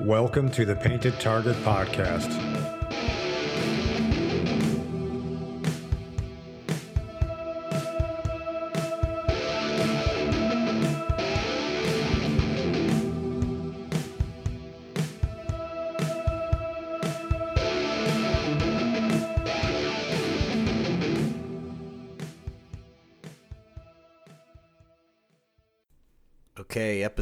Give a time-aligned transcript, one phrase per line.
[0.00, 2.55] Welcome to the Painted Target Podcast.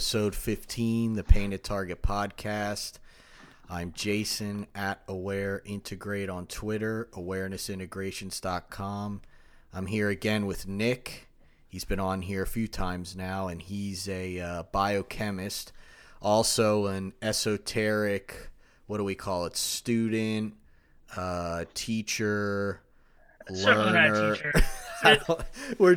[0.05, 2.99] Episode 15, the Painted Target Podcast.
[3.71, 9.23] I'm Jason at Aware Integrate on Twitter, awarenessintegrations.com.
[9.73, 11.29] I'm here again with Nick.
[11.67, 15.73] He's been on here a few times now, and he's a uh, biochemist,
[16.21, 18.51] also an esoteric,
[18.87, 20.53] what do we call it, student,
[21.17, 22.83] uh, teacher,
[23.51, 24.35] Certainly not learner.
[24.35, 24.53] teacher.
[25.05, 25.41] I don't,
[25.79, 25.97] we're,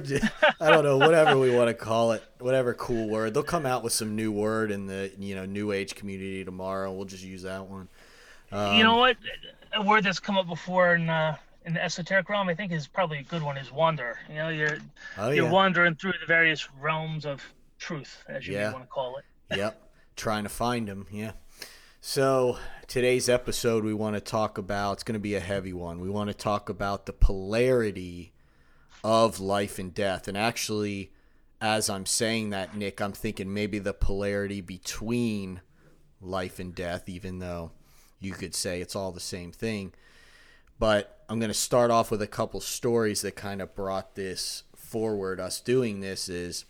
[0.60, 3.34] I don't know, whatever we want to call it, whatever cool word.
[3.34, 6.92] They'll come out with some new word in the you know new age community tomorrow.
[6.92, 7.88] We'll just use that one.
[8.52, 9.18] Um, you know what?
[9.74, 11.36] A word that's come up before in uh,
[11.66, 13.58] in the esoteric realm, I think, is probably a good one.
[13.58, 14.18] Is wander.
[14.30, 14.78] You know, you're
[15.18, 17.42] Oh you're yeah, wandering through the various realms of
[17.78, 18.72] truth, as you Yeah.
[18.72, 19.58] want to call it.
[19.58, 19.82] yep.
[20.16, 21.06] Trying to find them.
[21.12, 21.32] Yeah.
[22.02, 24.94] So today's episode, we want to talk about.
[24.94, 26.00] It's going to be a heavy one.
[26.00, 28.32] We want to talk about the polarity
[29.04, 31.12] of life and death, and actually.
[31.60, 35.62] As I'm saying that, Nick, I'm thinking maybe the polarity between
[36.22, 37.72] life and death, even though
[38.20, 39.94] you could say it's all the same thing.
[40.78, 44.66] But I'm going to start off with a couple stories that kind of brought this
[44.76, 45.40] forward.
[45.40, 46.66] Us doing this is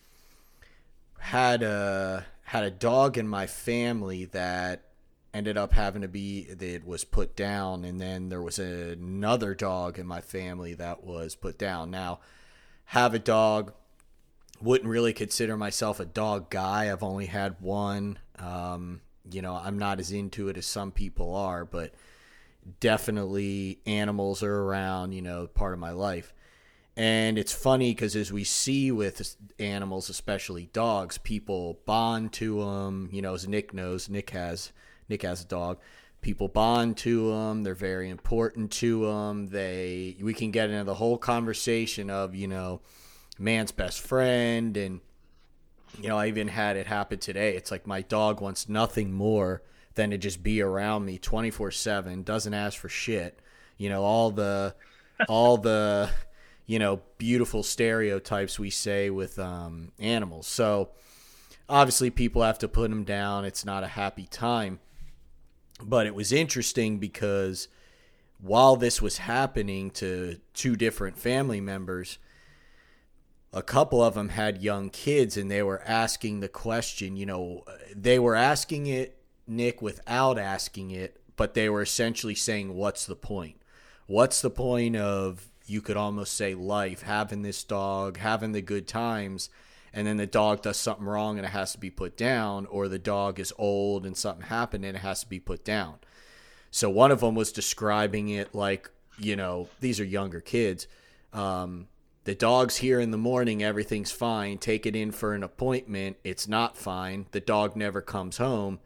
[1.20, 4.84] had a had a dog in my family that
[5.38, 10.00] ended up having to be that was put down, and then there was another dog
[10.00, 11.92] in my family that was put down.
[11.92, 12.20] Now,
[12.86, 13.74] have a dog
[14.62, 16.92] wouldn't really consider myself a dog guy.
[16.92, 18.18] I've only had one.
[18.40, 21.94] Um, you know, I'm not as into it as some people are, but
[22.80, 26.34] definitely animals are around, you know, part of my life.
[26.96, 33.10] And it's funny because as we see with animals, especially dogs, people bond to them.
[33.12, 34.72] You know, as Nick knows, Nick has
[35.10, 35.80] Nick has a dog.
[36.22, 37.64] People bond to them.
[37.64, 39.48] They're very important to them.
[39.48, 42.82] They we can get into the whole conversation of you know
[43.40, 45.00] man's best friend and
[46.00, 47.56] you know I even had it happen today.
[47.56, 49.62] It's like my dog wants nothing more
[49.96, 53.40] than to just be around me 24/7, doesn't ask for shit.
[53.78, 54.76] You know, all the
[55.30, 56.10] all the
[56.66, 60.48] you know beautiful stereotypes we say with um, animals.
[60.48, 60.90] So
[61.70, 63.46] obviously people have to put them down.
[63.46, 64.80] It's not a happy time.
[65.82, 67.68] But it was interesting because
[68.40, 72.18] while this was happening to two different family members,
[73.54, 77.64] a couple of them had young kids and they were asking the question, you know,
[77.96, 79.18] they were asking it,
[79.48, 83.62] Nick, without asking it, but they were essentially saying, what's the point?
[84.08, 88.88] What's the point of, you could almost say, life, having this dog, having the good
[88.88, 89.50] times,
[89.98, 92.88] and then the dog does something wrong and it has to be put down, or
[92.88, 95.96] the dog is old and something happened and it has to be put down.
[96.70, 100.86] So one of them was describing it like, you know, these are younger kids.
[101.34, 101.88] Um,
[102.26, 104.60] the dog's here in the morning, everything's fine.
[104.60, 107.26] Take it in for an appointment, it's not fine.
[107.32, 108.78] The dog never comes home.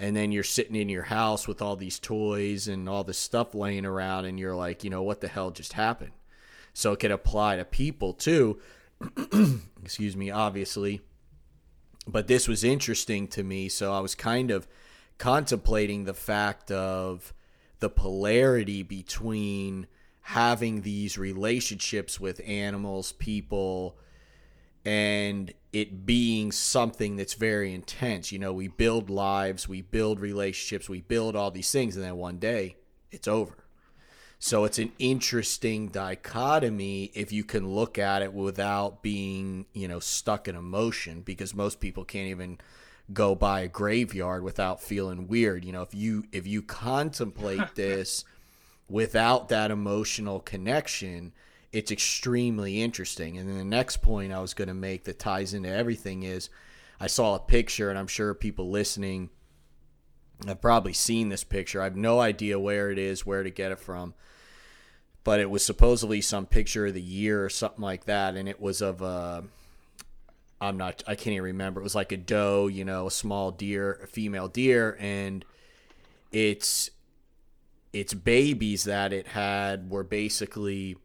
[0.00, 3.54] And then you're sitting in your house with all these toys and all this stuff
[3.54, 6.10] laying around, and you're like, you know, what the hell just happened?
[6.74, 8.58] So it could apply to people too.
[9.82, 11.02] Excuse me, obviously.
[12.06, 13.68] But this was interesting to me.
[13.68, 14.68] So I was kind of
[15.18, 17.32] contemplating the fact of
[17.80, 19.86] the polarity between
[20.20, 23.96] having these relationships with animals, people,
[24.84, 28.32] and it being something that's very intense.
[28.32, 32.16] You know, we build lives, we build relationships, we build all these things, and then
[32.16, 32.76] one day
[33.10, 33.65] it's over.
[34.38, 39.98] So it's an interesting dichotomy if you can look at it without being, you know,
[39.98, 42.58] stuck in emotion because most people can't even
[43.12, 45.64] go by a graveyard without feeling weird.
[45.64, 48.24] You know, if you if you contemplate this
[48.88, 51.32] without that emotional connection,
[51.72, 53.38] it's extremely interesting.
[53.38, 56.50] And then the next point I was going to make that ties into everything is
[57.00, 59.30] I saw a picture and I'm sure people listening
[60.46, 61.80] have probably seen this picture.
[61.80, 64.14] I have no idea where it is, where to get it from.
[65.24, 68.60] But it was supposedly some picture of the year or something like that, and it
[68.60, 69.44] was of a
[70.60, 71.80] I'm not I can't even remember.
[71.80, 75.44] It was like a doe, you know, a small deer, a female deer, and
[76.30, 76.90] it's
[77.92, 80.96] its babies that it had were basically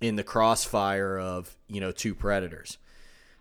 [0.00, 2.78] in the crossfire of, you know, two predators.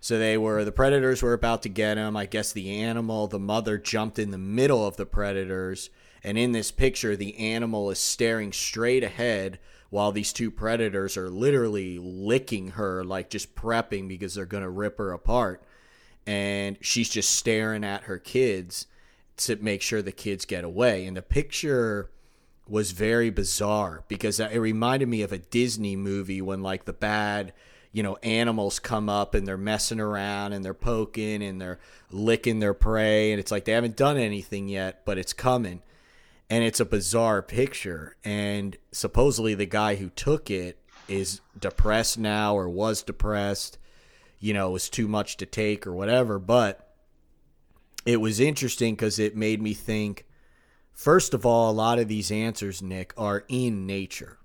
[0.05, 2.15] So they were the predators were about to get him.
[2.15, 5.89] I guess the animal, the mother jumped in the middle of the predators,
[6.23, 9.57] and in this picture the animal is staring straight ahead
[9.89, 14.69] while these two predators are literally licking her like just prepping because they're going to
[14.69, 15.63] rip her apart.
[16.27, 18.85] And she's just staring at her kids
[19.37, 21.07] to make sure the kids get away.
[21.07, 22.11] And the picture
[22.67, 27.53] was very bizarre because it reminded me of a Disney movie when like the bad,
[27.95, 31.79] you know, animals come up and they're messing around and they're poking and they're
[32.11, 35.81] licking their prey and it's like they haven't done anything yet, but it's coming.
[36.49, 40.77] And it's a bizarre picture and supposedly the guy who took it
[41.07, 43.77] is depressed now or was depressed,
[44.41, 46.95] you know, it was too much to take or whatever, but
[48.05, 50.25] it was interesting cuz it made me think
[50.91, 54.37] First of all, a lot of these answers, Nick, are in nature.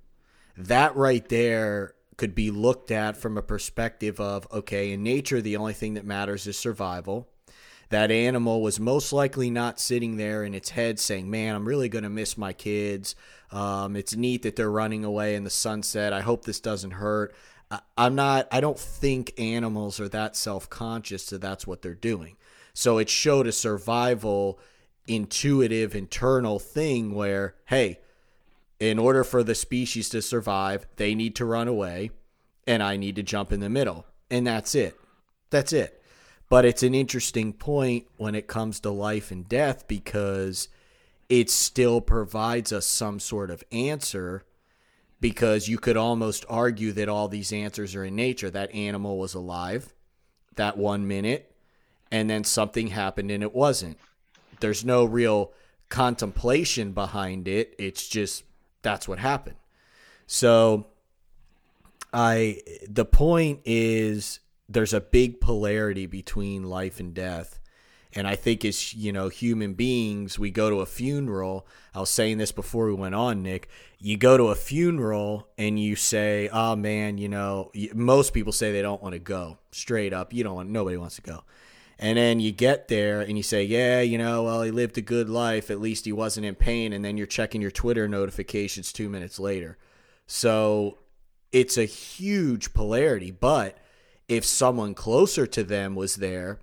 [0.56, 5.56] That right there could be looked at from a perspective of okay, in nature, the
[5.56, 7.26] only thing that matters is survival.
[7.88, 11.88] That animal was most likely not sitting there in its head saying, Man, I'm really
[11.88, 13.14] going to miss my kids.
[13.50, 16.12] Um, it's neat that they're running away in the sunset.
[16.12, 17.34] I hope this doesn't hurt.
[17.70, 21.94] I, I'm not, I don't think animals are that self conscious that that's what they're
[21.94, 22.36] doing.
[22.74, 24.60] So it showed a survival
[25.06, 27.98] intuitive internal thing where hey
[28.80, 32.10] in order for the species to survive they need to run away
[32.66, 34.06] and i need to jump in the middle.
[34.30, 34.98] And that's it.
[35.50, 36.02] That's it.
[36.48, 40.68] But it's an interesting point when it comes to life and death because
[41.28, 44.44] it still provides us some sort of answer
[45.20, 48.50] because you could almost argue that all these answers are in nature.
[48.50, 49.92] That animal was alive
[50.56, 51.54] that one minute
[52.10, 53.98] and then something happened and it wasn't.
[54.58, 55.52] There's no real
[55.88, 57.74] contemplation behind it.
[57.78, 58.44] It's just
[58.82, 59.56] that's what happened.
[60.26, 60.86] So
[62.12, 67.58] I the point is there's a big polarity between life and death.
[68.12, 71.66] And I think as you know, human beings, we go to a funeral.
[71.94, 73.68] I was saying this before we went on, Nick.
[74.00, 78.72] You go to a funeral and you say, "Oh man, you know." Most people say
[78.72, 79.58] they don't want to go.
[79.70, 80.70] Straight up, you don't want.
[80.70, 81.44] Nobody wants to go.
[82.02, 85.02] And then you get there and you say, yeah, you know, well, he lived a
[85.02, 85.70] good life.
[85.70, 86.94] At least he wasn't in pain.
[86.94, 89.76] And then you're checking your Twitter notifications two minutes later.
[90.26, 90.96] So
[91.52, 93.30] it's a huge polarity.
[93.30, 93.76] But
[94.28, 96.58] if someone closer to them was there,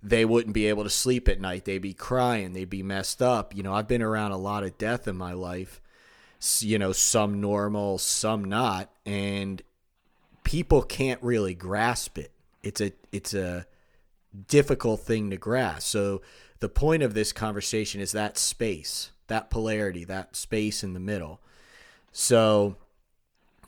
[0.00, 1.64] they wouldn't be able to sleep at night.
[1.64, 2.52] They'd be crying.
[2.52, 3.56] They'd be messed up.
[3.56, 5.80] You know, I've been around a lot of death in my life,
[6.60, 8.92] you know, some normal, some not.
[9.04, 9.60] And
[10.44, 12.30] people can't really grasp it.
[12.62, 13.66] It's a, it's a,
[14.46, 15.88] difficult thing to grasp.
[15.88, 16.22] So
[16.60, 21.40] the point of this conversation is that space, that polarity, that space in the middle.
[22.12, 22.76] So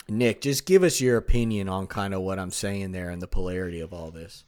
[0.08, 3.28] Nick, just give us your opinion on kind of what I'm saying there and the
[3.28, 4.44] polarity of all this.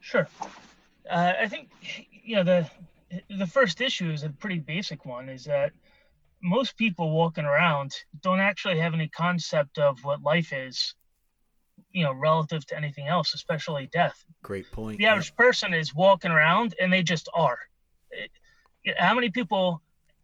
[0.00, 0.28] Sure.
[1.08, 1.70] Uh, I think
[2.22, 2.70] you know the
[3.30, 5.72] the first issue is a pretty basic one is that
[6.42, 10.94] most people walking around don't actually have any concept of what life is
[11.92, 14.24] you know relative to anything else especially death.
[14.42, 15.44] Great point the average yeah.
[15.44, 17.58] person is walking around and they just are.
[18.10, 18.30] It,
[18.96, 19.82] how many people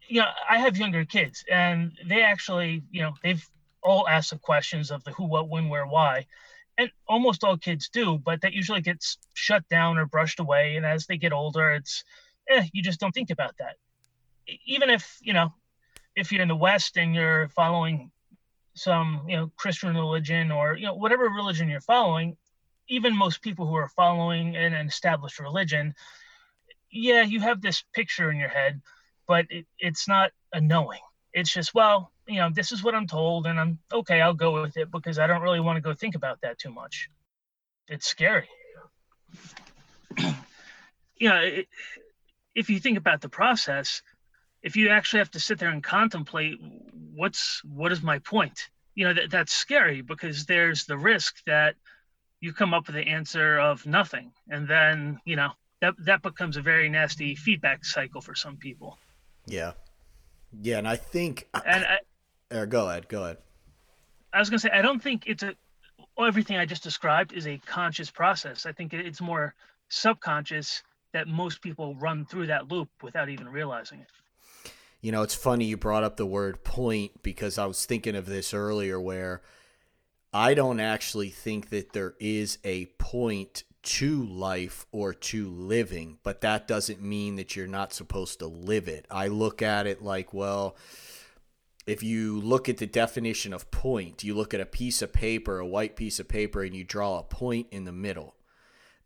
[0.09, 3.47] you know i have younger kids and they actually you know they've
[3.83, 6.27] all asked the questions of the who what when where why.
[6.77, 10.77] And almost all kids do but that usually gets shut down or brushed away.
[10.77, 12.05] And as they get older it's
[12.49, 13.77] eh, you just don't think about that.
[14.67, 15.53] Even if you know
[16.17, 18.11] if you're in the west and you're following
[18.75, 22.37] some you know christian religion or you know whatever religion you're following
[22.89, 25.95] even most people who are following an established religion
[26.91, 28.81] yeah you have this picture in your head
[29.27, 31.01] but it, it's not a knowing.
[31.33, 34.63] It's just well you know this is what i'm told and i'm okay i'll go
[34.63, 37.11] with it because i don't really want to go think about that too much.
[37.89, 38.49] It's scary.
[41.17, 41.69] You know it,
[42.55, 44.03] if you think about the process
[44.63, 46.59] if you actually have to sit there and contemplate
[47.15, 48.69] what's what is my point?
[48.95, 51.77] You know that that's scary because there's the risk that
[52.41, 54.33] you come up with the answer of nothing.
[54.51, 58.99] And then you know that that becomes a very nasty feedback cycle for some people.
[59.47, 59.73] Yeah.
[60.63, 61.99] Yeah and i think and I,
[62.55, 63.39] uh, go ahead go ahead.
[64.33, 65.55] I was going to say i don't think it's a
[66.19, 68.67] everything i just described is a conscious process.
[68.67, 69.55] I think it's more
[69.89, 74.11] subconscious that most people run through that loop without even realizing it
[75.05, 78.25] you know, it's funny you brought up the word point because I was thinking of
[78.25, 79.43] this earlier where
[80.33, 86.41] I don't actually think that there is a point to life or to living, but
[86.41, 89.07] that doesn't mean that you're not supposed to live it.
[89.11, 90.75] I look at it like, well,
[91.87, 95.59] if you look at the definition of point, you look at a piece of paper,
[95.59, 98.37] a white piece of paper, and you draw a point in the middle.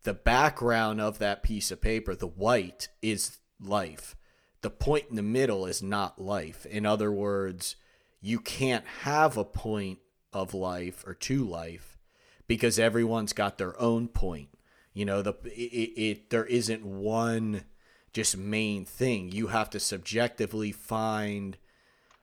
[0.03, 4.15] the background of that piece of paper, the white, is life.
[4.61, 6.65] The point in the middle is not life.
[6.65, 7.75] In other words,
[8.21, 9.99] you can't have a point
[10.33, 11.97] of life or to life
[12.47, 14.49] because everyone's got their own point.
[14.93, 17.63] You know, the it, it there isn't one
[18.11, 19.31] just main thing.
[19.31, 21.57] You have to subjectively find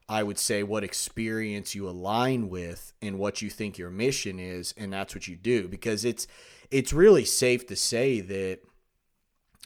[0.08, 4.74] I would say what experience you align with and what you think your mission is
[4.76, 6.26] and that's what you do because it's
[6.70, 8.60] it's really safe to say that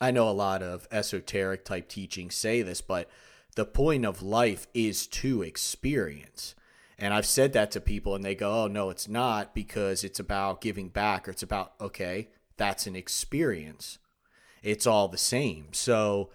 [0.01, 3.09] I know a lot of esoteric type teachings say this but
[3.57, 6.55] the point of life is to experience
[6.99, 10.21] and I've said that to people and they go oh no it's not because it's
[10.21, 13.99] about giving back or it's about okay that's an experience
[14.63, 16.31] it's all the same so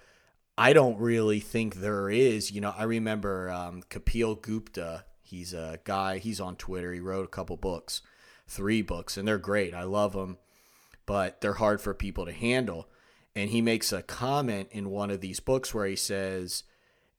[0.58, 2.52] I don't really think there is.
[2.52, 5.06] You know, I remember um, Kapil Gupta.
[5.22, 6.18] He's a guy.
[6.18, 6.94] He's on Twitter.
[6.94, 8.02] He wrote a couple books,
[8.48, 9.74] three books, and they're great.
[9.74, 10.38] I love them,
[11.06, 12.88] but they're hard for people to handle.
[13.36, 16.64] And he makes a comment in one of these books where he says,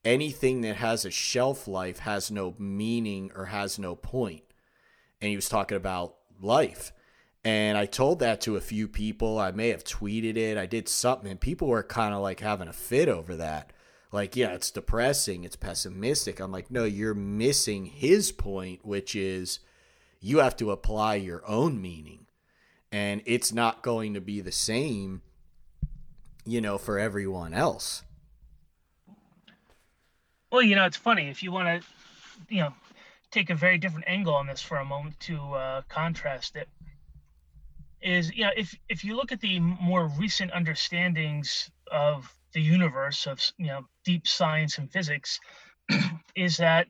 [0.05, 4.45] anything that has a shelf life has no meaning or has no point.
[5.21, 6.93] And he was talking about life.
[7.45, 9.39] And I told that to a few people.
[9.39, 10.59] I may have tweeted it.
[10.59, 13.73] I did something, and people were kind of like having a fit over that.
[14.11, 16.41] Like, yeah, it's depressing, it's pessimistic.
[16.41, 19.61] I'm like, no, you're missing his point, which is
[20.21, 22.27] you have to apply your own meaning.
[22.91, 25.23] And it's not going to be the same,
[26.47, 28.05] you know, for everyone else.
[30.51, 31.29] Well, you know, it's funny.
[31.29, 31.89] If you want to,
[32.49, 32.73] you know,
[33.31, 36.69] take a very different angle on this for a moment to uh, contrast it
[38.07, 43.27] is you know if if you look at the more recent understandings of the universe
[43.27, 45.41] of you know deep science and physics
[46.37, 46.87] is that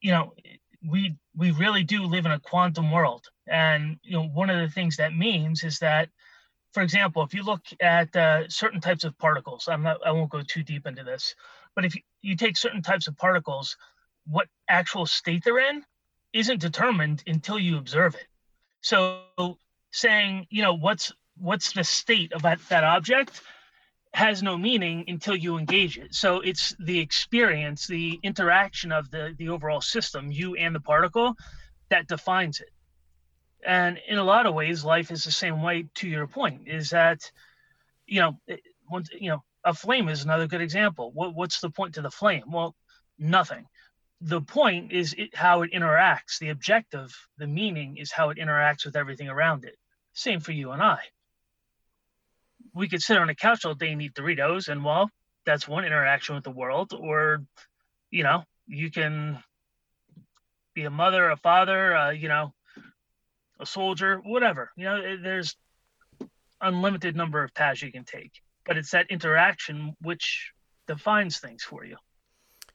[0.00, 0.32] you know
[0.88, 4.72] we we really do live in a quantum world and you know one of the
[4.72, 6.08] things that means is that
[6.72, 10.30] for example if you look at uh, certain types of particles i'm not i won't
[10.30, 11.34] go too deep into this
[11.74, 13.76] but if you, you take certain types of particles
[14.26, 15.84] what actual state they're in
[16.32, 18.26] isn't determined until you observe it
[18.82, 19.22] so
[19.92, 23.40] saying, you know, what's what's the state of that, that object
[24.12, 26.14] has no meaning until you engage it.
[26.14, 31.34] So it's the experience, the interaction of the the overall system, you and the particle,
[31.90, 32.70] that defines it.
[33.66, 35.86] And in a lot of ways, life is the same way.
[35.96, 37.30] To your point, is that,
[38.06, 38.40] you know,
[38.90, 41.10] once you know, a flame is another good example.
[41.12, 42.44] What what's the point to the flame?
[42.50, 42.74] Well,
[43.18, 43.66] nothing.
[44.22, 46.38] The point is it, how it interacts.
[46.38, 49.76] The objective, the meaning, is how it interacts with everything around it.
[50.12, 50.98] Same for you and I.
[52.74, 55.10] We could sit on a couch all day and eat Doritos, and well,
[55.44, 56.92] that's one interaction with the world.
[56.92, 57.42] Or,
[58.10, 59.42] you know, you can
[60.74, 62.52] be a mother, a father, uh, you know,
[63.60, 64.72] a soldier, whatever.
[64.76, 65.54] You know, there's
[66.60, 68.32] unlimited number of paths you can take,
[68.66, 70.52] but it's that interaction which
[70.86, 71.96] defines things for you.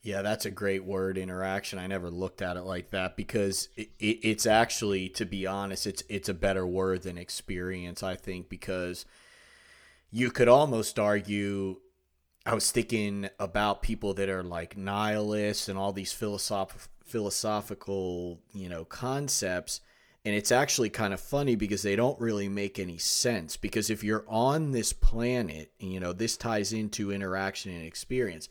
[0.01, 1.79] Yeah, that's a great word, interaction.
[1.79, 5.87] I never looked at it like that because it, it, it's actually, to be honest,
[5.87, 8.03] it's it's a better word than experience.
[8.03, 9.05] I think because
[10.11, 11.77] you could almost argue.
[12.45, 18.69] I was thinking about people that are like nihilists and all these philosoph- philosophical, you
[18.69, 19.81] know, concepts.
[20.25, 23.57] And it's actually kind of funny because they don't really make any sense.
[23.57, 28.49] Because if you're on this planet, you know, this ties into interaction and experience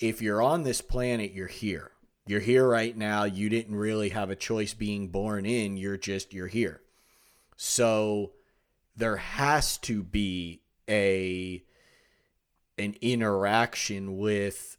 [0.00, 1.90] if you're on this planet, you're here.
[2.26, 3.24] You're here right now.
[3.24, 5.76] You didn't really have a choice being born in.
[5.76, 6.80] You're just, you're here.
[7.56, 8.32] So
[8.96, 11.62] there has to be a
[12.78, 14.76] an interaction with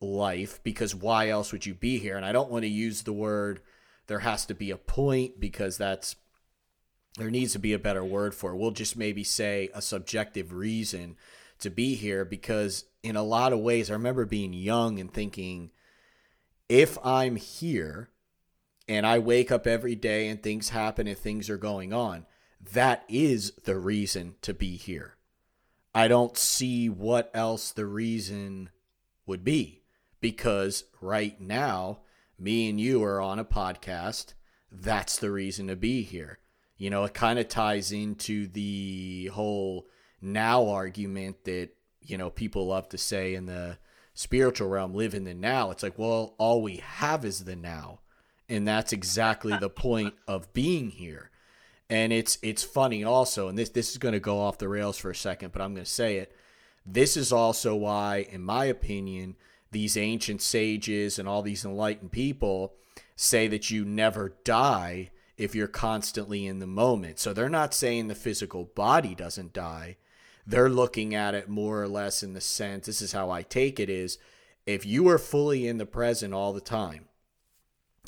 [0.00, 2.16] life because why else would you be here?
[2.16, 3.60] And I don't want to use the word
[4.06, 6.16] there has to be a point because that's
[7.18, 8.56] there needs to be a better word for it.
[8.56, 11.16] We'll just maybe say a subjective reason
[11.60, 15.70] to be here because in a lot of ways I remember being young and thinking
[16.68, 18.10] if I'm here
[18.86, 22.26] and I wake up every day and things happen and things are going on
[22.72, 25.16] that is the reason to be here.
[25.94, 28.70] I don't see what else the reason
[29.26, 29.82] would be
[30.20, 32.00] because right now
[32.38, 34.34] me and you are on a podcast.
[34.70, 36.38] That's the reason to be here.
[36.76, 39.86] You know, it kind of ties into the whole
[40.20, 41.70] now argument that
[42.02, 43.78] you know people love to say in the
[44.14, 45.70] spiritual realm live in the now.
[45.70, 48.00] It's like well all we have is the now.
[48.48, 51.30] And that's exactly the point of being here.
[51.88, 54.98] And it's it's funny also and this this is going to go off the rails
[54.98, 56.32] for a second but I'm going to say it.
[56.84, 59.36] This is also why in my opinion
[59.76, 62.72] these ancient sages and all these enlightened people
[63.14, 67.18] say that you never die if you're constantly in the moment.
[67.18, 69.98] So they're not saying the physical body doesn't die.
[70.46, 73.78] They're looking at it more or less in the sense this is how I take
[73.78, 74.16] it is
[74.64, 77.04] if you are fully in the present all the time,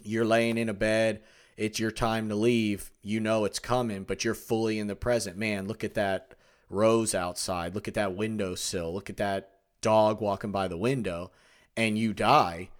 [0.03, 1.21] you're laying in a bed,
[1.59, 5.37] it's your time to leave, you know it's coming, but you're fully in the present.
[5.37, 6.33] Man, look at that
[6.71, 7.75] rose outside.
[7.75, 8.91] Look at that windowsill.
[8.95, 9.51] Look at that
[9.83, 11.31] dog walking by the window
[11.79, 12.71] and you die.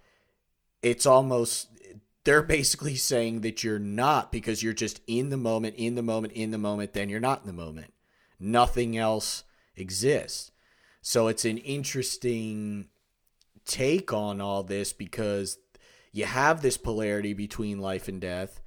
[0.83, 1.69] It's almost
[2.25, 6.33] they're basically saying that you're not because you're just in the moment, in the moment,
[6.33, 7.93] in the moment, then you're not in the moment.
[8.39, 10.51] Nothing else exists.
[11.01, 12.89] So it's an interesting
[13.65, 15.57] take on all this because
[16.11, 18.59] you have this polarity between life and death.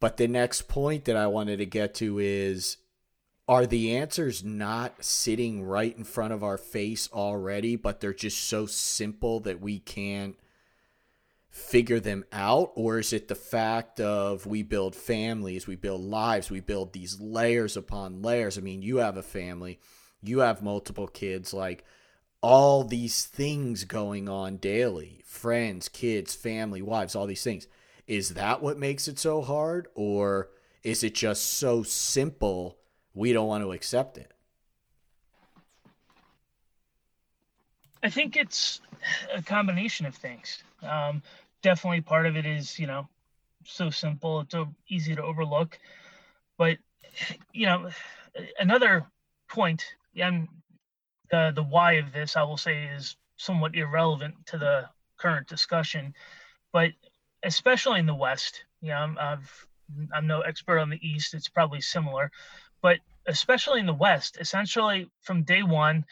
[0.00, 2.78] But the next point that I wanted to get to is
[3.48, 8.44] are the answers not sitting right in front of our face already, but they're just
[8.44, 10.36] so simple that we can't
[11.50, 12.72] figure them out?
[12.74, 17.20] Or is it the fact of we build families, we build lives, we build these
[17.20, 18.56] layers upon layers?
[18.56, 19.80] I mean, you have a family,
[20.22, 21.84] you have multiple kids, like
[22.42, 27.66] all these things going on daily friends, kids, family, wives, all these things.
[28.06, 29.88] Is that what makes it so hard?
[29.94, 30.50] Or
[30.82, 32.78] is it just so simple
[33.14, 34.32] we don't want to accept it?
[38.02, 38.80] I think it's
[39.32, 40.62] a combination of things.
[40.82, 41.22] Um,
[41.62, 43.08] definitely part of it is you know
[43.64, 45.78] so simple it's so easy to overlook
[46.58, 46.76] but
[47.52, 47.88] you know
[48.58, 49.06] another
[49.48, 49.84] point
[50.16, 50.48] and
[51.30, 54.84] the the why of this i will say is somewhat irrelevant to the
[55.16, 56.12] current discussion
[56.72, 56.90] but
[57.44, 59.66] especially in the west you know I'm, I've,
[60.12, 62.30] i'm no expert on the east it's probably similar
[62.82, 66.04] but especially in the west essentially from day one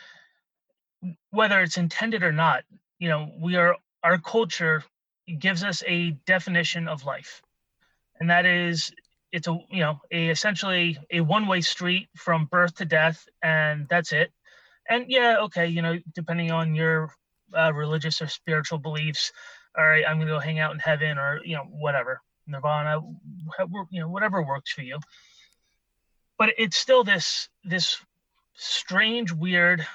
[1.30, 2.62] whether it's intended or not
[2.98, 4.82] you know we are our culture
[5.38, 7.42] gives us a definition of life,
[8.18, 8.92] and that is
[9.32, 14.12] it's a you know a essentially a one-way street from birth to death, and that's
[14.12, 14.32] it.
[14.88, 17.12] And yeah, okay, you know, depending on your
[17.56, 19.32] uh, religious or spiritual beliefs,
[19.78, 23.00] all right, I'm gonna go hang out in heaven or you know whatever nirvana,
[23.90, 24.98] you know whatever works for you.
[26.40, 28.00] But it's still this this
[28.54, 29.86] strange, weird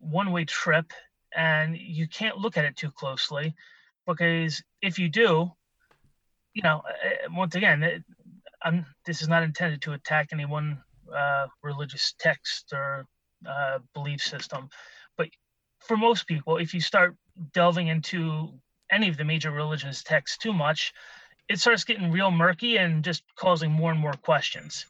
[0.00, 0.92] one-way trip,
[1.34, 3.54] and you can't look at it too closely
[4.06, 5.50] because if you do,
[6.52, 8.04] you know, eh, eh, once again,
[8.62, 13.06] I'm, this is not intended to attack any one uh, religious text or
[13.48, 14.68] uh, belief system,
[15.16, 15.28] but
[15.78, 17.16] for most people, if you start
[17.54, 18.52] delving into
[18.90, 20.92] any of the major religious texts too much,
[21.48, 24.84] it starts getting real murky and just causing more and more questions.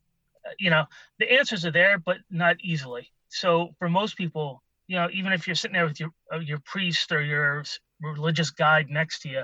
[0.59, 0.85] You know,
[1.18, 3.11] the answers are there, but not easily.
[3.28, 6.59] So for most people, you know, even if you're sitting there with your uh, your
[6.64, 7.64] priest or your
[8.00, 9.42] religious guide next to you,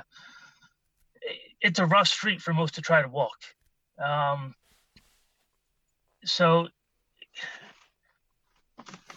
[1.61, 3.38] it's a rough street for most to try to walk.
[4.04, 4.54] Um,
[6.24, 6.68] so,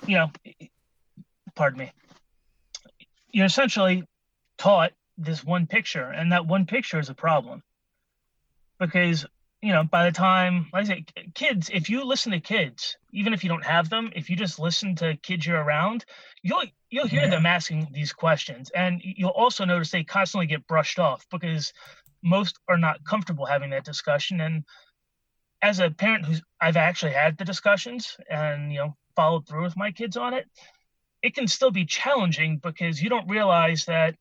[0.07, 0.31] you know,
[1.55, 1.91] pardon me,
[3.31, 4.03] you're essentially
[4.57, 7.61] taught this one picture, and that one picture is a problem
[8.79, 9.25] because
[9.61, 13.33] you know, by the time, like I say, kids, if you listen to kids, even
[13.33, 16.03] if you don't have them, if you just listen to kids you're around,
[16.41, 17.29] you'll you'll hear yeah.
[17.29, 21.73] them asking these questions, and you'll also notice they constantly get brushed off because
[22.23, 24.41] most are not comfortable having that discussion.
[24.41, 24.63] And
[25.61, 29.77] as a parent who's I've actually had the discussions and you know followed through with
[29.77, 30.47] my kids on it,
[31.21, 34.15] it can still be challenging because you don't realize that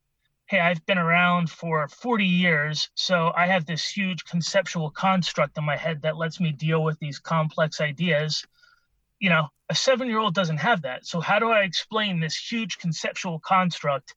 [0.50, 5.64] hey, I've been around for 40 years, so I have this huge conceptual construct in
[5.64, 8.44] my head that lets me deal with these complex ideas.
[9.20, 11.06] You know, a seven year old doesn't have that.
[11.06, 14.16] So, how do I explain this huge conceptual construct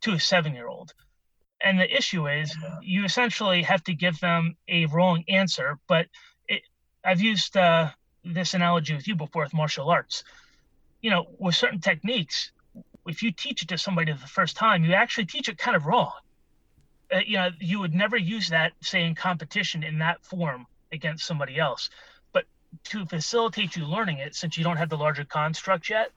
[0.00, 0.94] to a seven year old?
[1.60, 5.78] And the issue is, you essentially have to give them a wrong answer.
[5.86, 6.08] But
[6.48, 6.62] it,
[7.04, 7.90] I've used uh,
[8.24, 10.24] this analogy with you before with martial arts.
[11.02, 12.50] You know, with certain techniques,
[13.08, 15.86] if you teach it to somebody the first time, you actually teach it kind of
[15.86, 16.12] wrong.
[17.12, 21.26] Uh, you know, you would never use that, say, in competition in that form against
[21.26, 21.88] somebody else.
[22.32, 22.44] But
[22.84, 26.10] to facilitate you learning it, since you don't have the larger construct yet,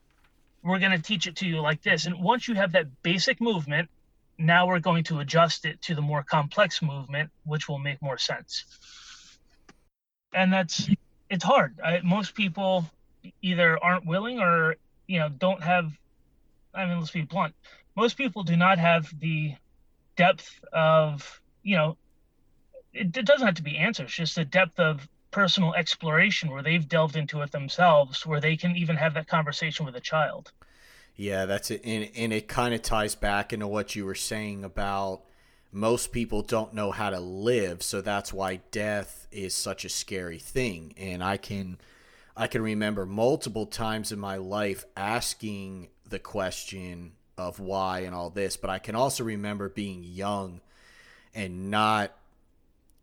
[0.63, 2.05] we're going to teach it to you like this.
[2.05, 3.89] And once you have that basic movement,
[4.37, 8.17] now we're going to adjust it to the more complex movement, which will make more
[8.17, 8.65] sense.
[10.33, 10.89] And that's
[11.29, 11.79] it's hard.
[11.83, 12.85] I, most people
[13.41, 14.75] either aren't willing or
[15.07, 15.91] you know don't have
[16.73, 17.53] I mean, let's be blunt.
[17.95, 19.55] Most people do not have the
[20.15, 21.97] depth of, you know,
[22.93, 26.87] it, it doesn't have to be answers, just the depth of personal exploration where they've
[26.87, 30.51] delved into it themselves, where they can even have that conversation with a child.
[31.15, 31.81] Yeah, that's it.
[31.83, 35.23] And, and it kind of ties back into what you were saying about
[35.71, 40.39] most people don't know how to live, so that's why death is such a scary
[40.39, 40.93] thing.
[40.97, 41.77] And I can
[42.35, 48.29] I can remember multiple times in my life asking the question of why and all
[48.29, 50.61] this, but I can also remember being young
[51.33, 52.13] and not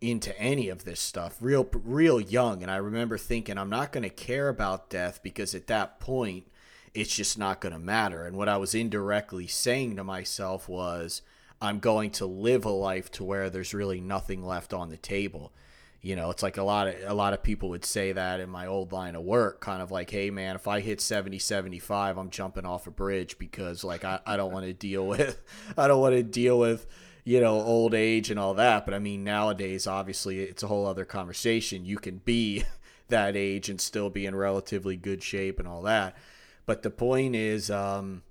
[0.01, 2.63] into any of this stuff real real young.
[2.63, 6.47] And I remember thinking I'm not going to care about death because at that point
[6.95, 8.25] it's just not going to matter.
[8.25, 11.23] And what I was indirectly saying to myself was
[11.61, 15.53] I'm going to live a life to where there's really nothing left on the table
[16.01, 18.49] you know it's like a lot of a lot of people would say that in
[18.49, 22.17] my old line of work kind of like hey man if i hit 70 75
[22.17, 25.43] i'm jumping off a bridge because like i, I don't want to deal with
[25.77, 26.87] i don't want to deal with
[27.29, 28.87] you know old age and all that.
[28.87, 31.85] But i mean nowadays obviously it's a whole other conversation.
[31.85, 32.65] You can be
[33.09, 36.17] that age and still be in relatively good shape and all that.
[36.65, 38.23] But the point is um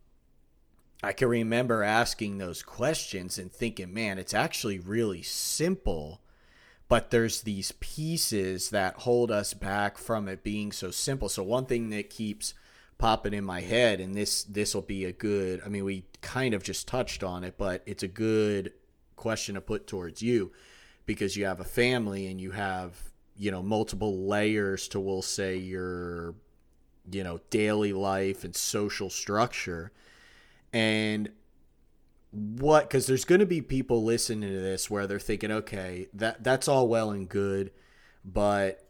[1.03, 6.21] I can remember asking those questions and thinking, man, it's actually really simple
[6.89, 11.29] but there's these pieces that hold us back from it being so simple.
[11.29, 12.53] So one thing that keeps
[12.97, 16.55] popping in my head and this this will be a good I mean we kind
[16.55, 18.73] of just touched on it, but it's a good
[19.15, 20.51] question to put towards you
[21.05, 22.95] because you have a family and you have,
[23.35, 26.35] you know, multiple layers to we'll say your
[27.09, 29.91] you know, daily life and social structure.
[30.73, 31.29] And
[32.31, 36.43] what because there's going to be people listening to this where they're thinking okay that
[36.43, 37.71] that's all well and good
[38.25, 38.87] but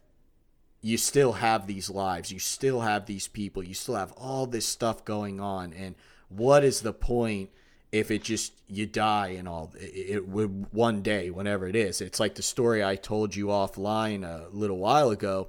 [0.80, 2.30] you still have these lives.
[2.30, 3.62] You still have these people.
[3.62, 5.72] You still have all this stuff going on.
[5.72, 5.94] And
[6.28, 7.50] what is the point
[7.90, 12.02] if it just you die and all it, would one day whenever it is.
[12.02, 15.48] It's like the story i told you offline a little while ago.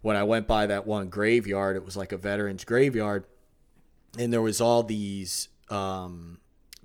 [0.00, 3.26] When i went by that one graveyard it was like a veterans graveyard
[4.18, 6.38] and there was all these um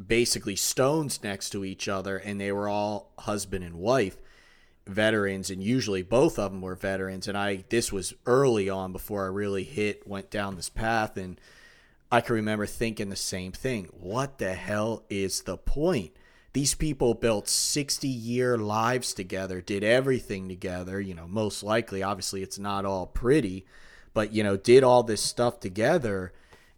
[0.03, 4.17] basically stones next to each other, and they were all husband and wife
[4.87, 9.25] veterans and usually both of them were veterans and I this was early on before
[9.25, 11.39] I really hit went down this path and
[12.11, 13.85] I can remember thinking the same thing.
[13.91, 16.11] What the hell is the point?
[16.53, 22.43] These people built 60 year lives together did everything together you know most likely obviously
[22.43, 23.65] it's not all pretty
[24.13, 26.31] but you know did all this stuff together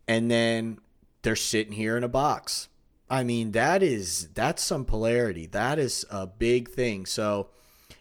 [0.07, 0.79] and then
[1.21, 2.69] they're sitting here in a box
[3.09, 5.45] I mean, that is that's some polarity.
[5.45, 7.05] That is a big thing.
[7.05, 7.49] So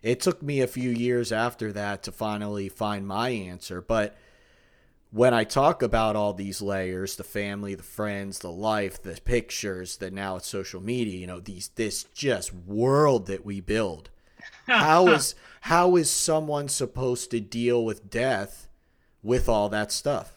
[0.03, 3.81] it took me a few years after that to finally find my answer.
[3.81, 4.17] But
[5.11, 9.97] when I talk about all these layers, the family, the friends, the life, the pictures,
[9.99, 14.11] that now it's social media, you know, these this just world that we build.
[14.67, 18.67] How is how is someone supposed to deal with death
[19.23, 20.33] with all that stuff?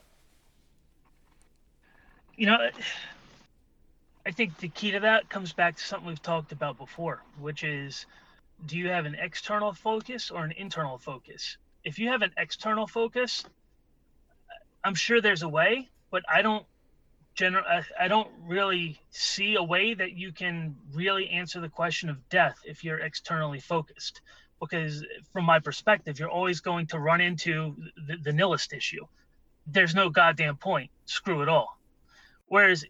[2.36, 2.70] You know,
[4.26, 7.64] I think the key to that comes back to something we've talked about before, which
[7.64, 8.06] is
[8.66, 11.58] do you have an external focus or an internal focus?
[11.84, 13.46] If you have an external focus,
[14.84, 16.66] I'm sure there's a way, but I don't
[17.36, 17.64] general
[17.98, 22.58] I don't really see a way that you can really answer the question of death
[22.66, 24.22] if you're externally focused.
[24.60, 27.76] Because from my perspective you're always going to run into
[28.08, 29.06] the, the nihilist issue.
[29.66, 30.92] There's no goddamn point.
[31.06, 31.80] Screw it all.
[32.48, 32.84] Whereas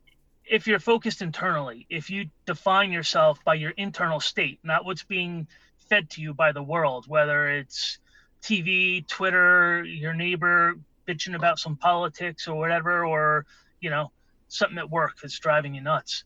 [0.49, 5.47] if you're focused internally, if you define yourself by your internal state, not what's being
[5.89, 7.99] fed to you by the world, whether it's
[8.41, 10.73] TV, Twitter, your neighbor
[11.07, 13.45] bitching about some politics or whatever, or,
[13.79, 14.12] you know,
[14.47, 16.23] something at work that's driving you nuts.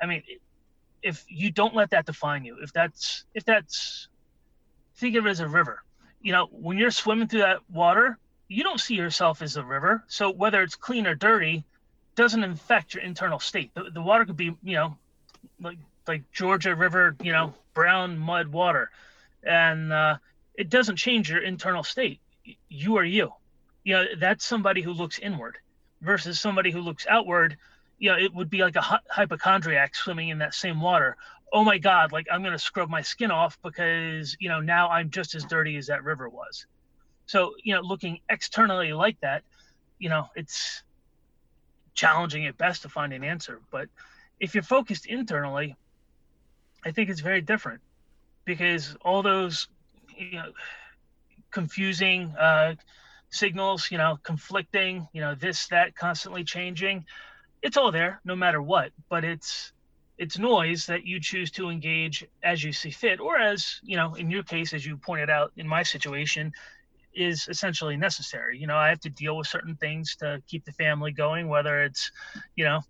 [0.00, 0.22] I mean,
[1.02, 4.08] if you don't let that define you, if that's, if that's,
[4.96, 5.82] think of it as a river.
[6.22, 10.02] You know, when you're swimming through that water, you don't see yourself as a river.
[10.08, 11.64] So whether it's clean or dirty,
[12.16, 13.72] doesn't infect your internal state.
[13.74, 14.96] The, the water could be, you know,
[15.60, 18.90] like like Georgia River, you know, brown mud water,
[19.42, 20.16] and uh,
[20.54, 22.20] it doesn't change your internal state.
[22.68, 23.32] You are you.
[23.84, 25.58] You know, that's somebody who looks inward
[26.00, 27.56] versus somebody who looks outward.
[27.98, 31.16] You know, it would be like a hypochondriac swimming in that same water.
[31.52, 34.90] Oh my God, like I'm going to scrub my skin off because, you know, now
[34.90, 36.66] I'm just as dirty as that river was.
[37.26, 39.42] So, you know, looking externally like that,
[39.98, 40.82] you know, it's
[41.96, 43.60] challenging at best to find an answer.
[43.72, 43.88] But
[44.38, 45.74] if you're focused internally,
[46.84, 47.80] I think it's very different
[48.44, 49.66] because all those
[50.16, 50.52] you know,
[51.50, 52.74] confusing uh,
[53.30, 57.04] signals, you know, conflicting, you know, this that constantly changing,
[57.62, 58.92] it's all there no matter what.
[59.08, 59.72] But it's
[60.18, 64.14] it's noise that you choose to engage as you see fit, or as you know,
[64.14, 66.52] in your case, as you pointed out, in my situation,
[67.16, 68.58] is essentially necessary.
[68.58, 71.82] You know, I have to deal with certain things to keep the family going, whether
[71.82, 72.10] it's,
[72.54, 72.82] you know,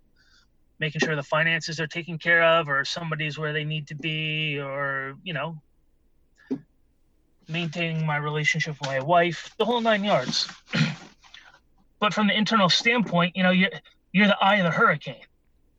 [0.79, 4.59] making sure the finances are taken care of or somebody's where they need to be
[4.59, 5.57] or you know
[7.47, 10.47] maintaining my relationship with my wife the whole nine yards.
[11.99, 13.71] But from the internal standpoint you know you're,
[14.11, 15.25] you're the eye of the hurricane.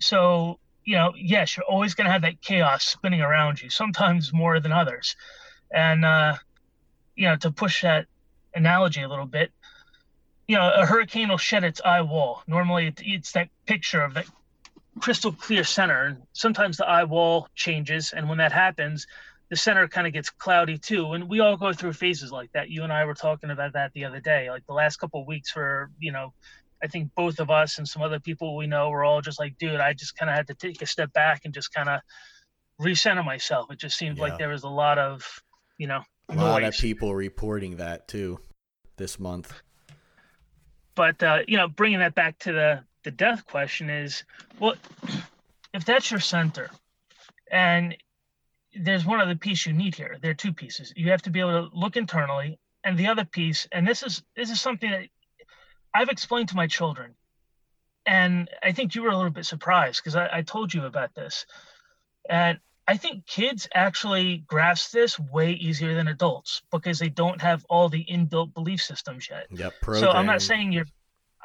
[0.00, 4.32] So you know yes you're always going to have that chaos spinning around you sometimes
[4.32, 5.14] more than others.
[5.72, 6.36] And uh
[7.14, 8.06] you know to push that
[8.58, 9.50] analogy a little bit
[10.46, 14.26] you know a hurricane will shed its eye wall normally it's that picture of that
[14.98, 16.04] crystal clear center.
[16.04, 19.06] And sometimes the eye wall changes, and when that happens,
[19.50, 21.12] the center kind of gets cloudy too.
[21.12, 22.70] And we all go through phases like that.
[22.70, 24.50] You and I were talking about that the other day.
[24.50, 26.34] Like the last couple weeks, for you know,
[26.82, 29.56] I think both of us and some other people we know were all just like,
[29.58, 32.00] dude, I just kind of had to take a step back and just kind of
[32.80, 33.70] recenter myself.
[33.70, 34.24] It just seemed yeah.
[34.24, 35.24] like there was a lot of,
[35.78, 38.38] you know, a lot of people reporting that too
[38.98, 39.52] this month.
[40.94, 44.24] But uh, you know, bringing that back to the the death question is
[44.60, 44.74] well
[45.72, 46.68] if that's your center
[47.50, 47.96] and
[48.74, 51.40] there's one other piece you need here there are two pieces you have to be
[51.40, 55.06] able to look internally and the other piece and this is this is something that
[55.94, 57.14] i've explained to my children
[58.04, 61.14] and i think you were a little bit surprised because I, I told you about
[61.14, 61.46] this
[62.28, 67.64] and i think kids actually grasp this way easier than adults because they don't have
[67.68, 70.86] all the inbuilt belief systems yet yep, so i'm not saying you're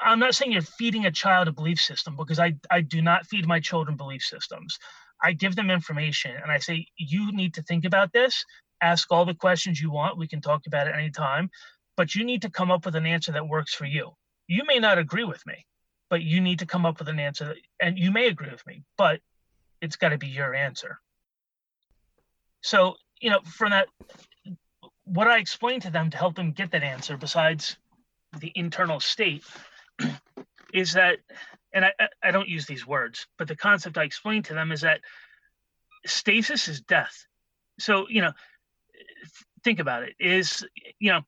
[0.01, 3.27] I'm not saying you're feeding a child a belief system because I, I do not
[3.27, 4.77] feed my children belief systems.
[5.21, 8.43] I give them information and I say, you need to think about this,
[8.82, 10.17] ask all the questions you want.
[10.17, 11.49] We can talk about it anytime,
[11.95, 14.12] but you need to come up with an answer that works for you.
[14.47, 15.65] You may not agree with me,
[16.10, 18.65] but you need to come up with an answer that, and you may agree with
[18.67, 19.21] me, but
[19.82, 20.99] it's got to be your answer.
[22.63, 23.88] So, you know, from that,
[25.04, 27.78] what I explain to them to help them get that answer, besides
[28.39, 29.43] the internal state,
[30.73, 31.19] is that,
[31.73, 31.91] and I,
[32.23, 35.02] I don't use these words, but the concept I explain to them is that
[36.06, 37.26] stasis is death.
[37.80, 38.32] So, you know,
[39.63, 40.65] think about it is,
[40.99, 41.21] you know,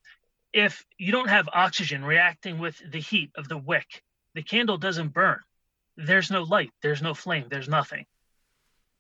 [0.54, 4.04] if you don't have oxygen reacting with the heat of the wick,
[4.36, 5.40] the candle doesn't burn.
[5.98, 8.06] There's no light, there's no flame, there's nothing.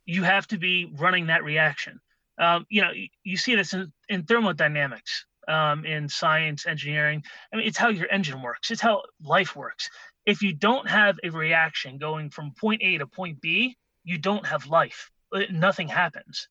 [0.05, 2.01] You have to be running that reaction.
[2.37, 2.91] Um, you know,
[3.23, 7.23] you, see this in, in thermodynamics um, in science, engineering.
[7.51, 8.71] I mean, it's how your engine works.
[8.71, 9.89] It's how life works.
[10.25, 14.45] If you don't have a reaction going from point A to point B, you don't
[14.45, 15.11] have life.
[15.31, 16.47] Uh, nothing happens.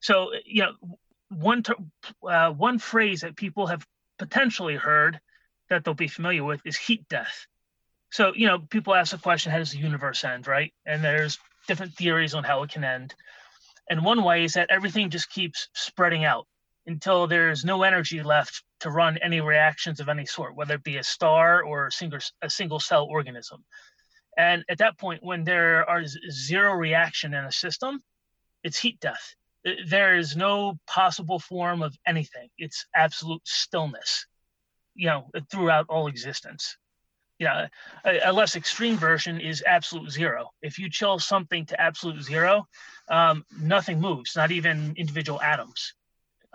[0.00, 1.62] So, you know, one
[2.22, 3.84] uh, one phrase that people have
[4.18, 5.20] potentially heard
[5.68, 7.46] that they'll be familiar with is heat death.
[8.10, 10.72] So, you know, people ask the question, how does the universe end, right?
[10.86, 13.14] And there's different theories on how it can end.
[13.88, 16.46] And one way is that everything just keeps spreading out
[16.86, 20.96] until there's no energy left to run any reactions of any sort, whether it be
[20.98, 23.64] a star or a single, a single cell organism.
[24.36, 28.02] And at that point, when there are zero reaction in a system,
[28.62, 29.34] it's heat death.
[29.88, 32.50] There is no possible form of anything.
[32.58, 34.26] It's absolute stillness,
[34.94, 36.76] you know, throughout all existence.
[37.38, 37.66] Yeah,
[38.04, 40.48] a, a, less extreme version is absolute zero.
[40.62, 42.66] If you chill something to absolute zero,
[43.10, 45.92] um, nothing moves, not even individual atoms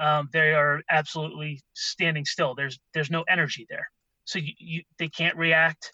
[0.02, 2.56] um, they are absolutely standing still.
[2.56, 3.90] There's there's no energy there,
[4.26, 5.94] so you, you they can't react.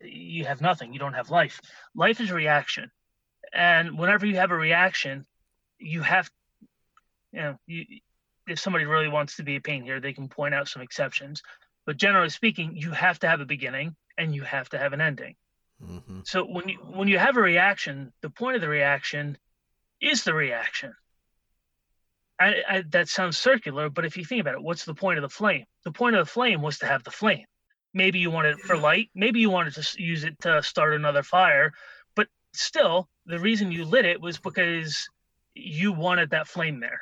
[0.00, 0.92] You have nothing.
[0.92, 1.60] You don't have life.
[1.94, 2.90] Life is reaction,
[3.54, 5.24] and whenever you have a reaction,
[5.78, 6.28] you have,
[7.32, 7.84] you know, you,
[8.48, 11.42] if somebody really wants to be a pain here, they can point out some exceptions.
[11.86, 15.00] But generally speaking, you have to have a beginning and you have to have an
[15.00, 15.36] ending.
[15.82, 16.20] Mm-hmm.
[16.24, 19.38] So when you when you have a reaction, the point of the reaction
[20.00, 20.94] is the reaction.
[22.38, 25.22] I, I, that sounds circular, but if you think about it, what's the point of
[25.22, 25.64] the flame?
[25.84, 27.46] The point of the flame was to have the flame.
[27.94, 29.08] Maybe you wanted it for light.
[29.14, 31.72] Maybe you wanted to use it to start another fire.
[32.14, 35.08] But still, the reason you lit it was because
[35.54, 37.00] you wanted that flame there.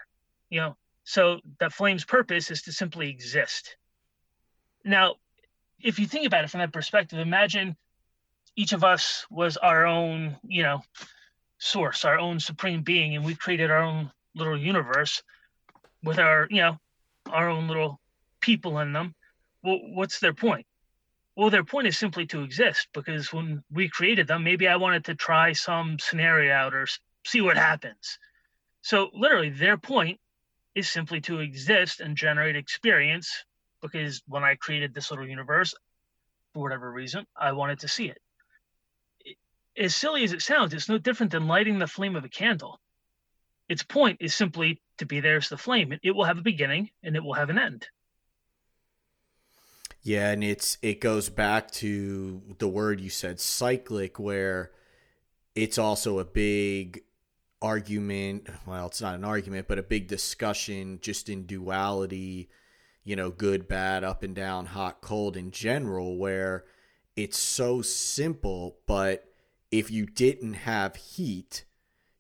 [0.51, 3.77] You know, so that flame's purpose is to simply exist.
[4.85, 5.17] Now,
[5.81, 7.77] if you think about it from that perspective, imagine
[8.57, 10.83] each of us was our own, you know,
[11.59, 15.23] source, our own supreme being, and we created our own little universe
[16.03, 16.79] with our, you know,
[17.31, 17.99] our own little
[18.41, 19.15] people in them.
[19.63, 20.67] Well, what's their point?
[21.37, 25.07] Well, their point is simply to exist because when we created them, maybe I wanted
[25.07, 26.87] to try some scenario out or
[27.25, 28.19] see what happens.
[28.83, 30.21] So, literally, their point
[30.75, 33.45] is simply to exist and generate experience
[33.85, 35.75] because when I created this little universe,
[36.53, 38.19] for whatever reason, I wanted to see it.
[39.77, 42.81] As silly as it sounds, it's no different than lighting the flame of a candle
[43.69, 45.99] its point is simply to be there as the flame.
[46.03, 47.89] It will have a beginning and it will have an end.
[50.03, 54.71] Yeah, and it's it goes back to the word you said, cyclic, where
[55.55, 57.03] it's also a big
[57.63, 58.49] argument.
[58.67, 62.51] Well, it's not an argument, but a big discussion just in duality,
[63.05, 66.65] you know, good, bad, up and down, hot, cold in general, where
[67.17, 69.29] it's so simple, but
[69.71, 71.65] if you didn't have heat,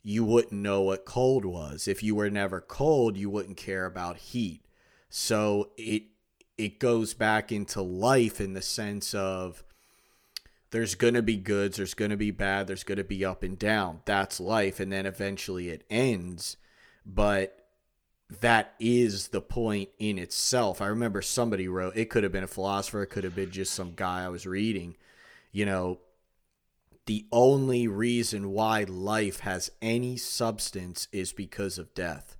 [0.03, 1.89] you wouldn't know what cold was.
[1.89, 4.65] If you were never cold, you wouldn't care about heat.
[5.09, 6.03] So it
[6.57, 9.65] it goes back into life in the sense of
[10.71, 13.43] there's going to be goods, there's going to be bad, there's going to be up
[13.43, 14.01] and down.
[14.05, 16.57] That's life and then eventually it ends.
[17.07, 17.64] But
[18.41, 20.81] that is the point in itself.
[20.81, 23.73] I remember somebody wrote, it could have been a philosopher, it could have been just
[23.73, 24.97] some guy I was reading,
[25.53, 25.99] you know,
[27.07, 32.37] the only reason why life has any substance is because of death.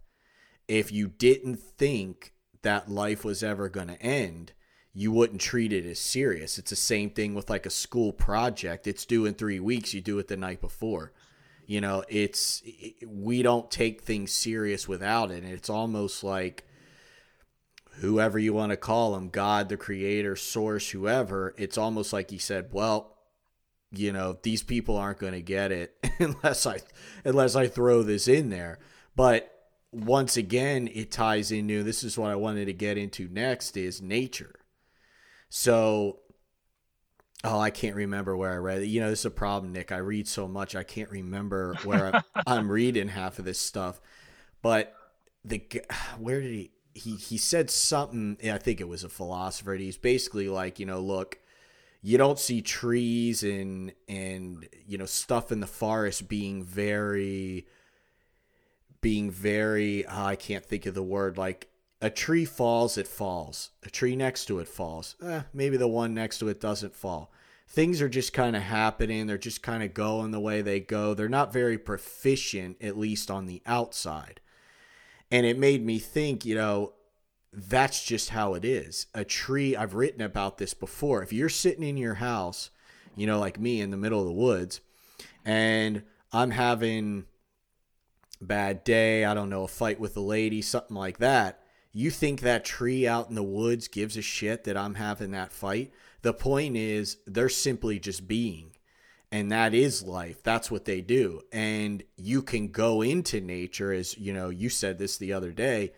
[0.69, 4.53] If you didn't think that life was ever going to end,
[4.95, 6.57] you wouldn't treat it as serious.
[6.57, 8.87] It's the same thing with like a school project.
[8.87, 9.93] It's due in three weeks.
[9.93, 11.13] You do it the night before.
[11.67, 12.63] You know, it's
[13.07, 15.43] we don't take things serious without it.
[15.43, 16.65] And it's almost like
[18.01, 22.39] whoever you want to call him, God, the creator, source, whoever, it's almost like he
[22.39, 23.17] said, well,
[23.91, 26.81] you know, these people aren't going to get it unless I
[27.25, 28.79] unless I throw this in there.
[29.17, 29.51] But
[29.93, 34.03] once again, it ties into this is what I wanted to get into next is
[34.03, 34.57] nature.
[35.49, 36.19] So
[37.45, 38.87] Oh, I can't remember where I read it.
[38.87, 39.93] You know, this is a problem, Nick.
[39.93, 44.01] I read so much, I can't remember where I'm, I'm reading half of this stuff.
[44.63, 44.95] But
[45.45, 45.63] the
[46.19, 48.39] where did he he he said something?
[48.51, 49.75] I think it was a philosopher.
[49.75, 51.39] He's basically like, you know, look,
[52.03, 57.67] you don't see trees and and you know stuff in the forest being very
[59.01, 61.69] being very oh, I can't think of the word like
[62.05, 63.71] a tree falls, it falls.
[63.83, 65.17] A tree next to it falls.
[65.25, 67.33] Eh, maybe the one next to it doesn't fall.
[67.67, 69.27] Things are just kind of happening.
[69.27, 71.15] They're just kind of going the way they go.
[71.15, 74.43] They're not very proficient, at least on the outside.
[75.31, 76.93] And it made me think, you know,
[77.55, 79.07] that's just how it is.
[79.15, 81.23] A tree, I've written about this before.
[81.23, 82.69] If you're sitting in your house,
[83.17, 84.83] you know, like me in the middle of the woods,
[85.43, 86.03] and
[86.35, 87.25] I'm having
[88.43, 91.63] bad day, I don't know, a fight with a lady, something like that
[91.95, 95.53] you think that tree out in the woods gives a shit that I'm having that
[95.53, 95.93] fight?
[96.23, 98.73] The point is, they're simply just being.
[99.31, 100.43] And that is life.
[100.43, 101.43] That's what they do.
[101.51, 105.93] And you can go into nature, as you know, you said this the other day,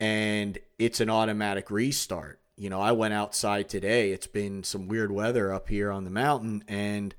[0.00, 2.40] and it's an automatic restart.
[2.56, 4.12] You know, I went outside today.
[4.12, 7.14] It's been some weird weather up here on the mountain, and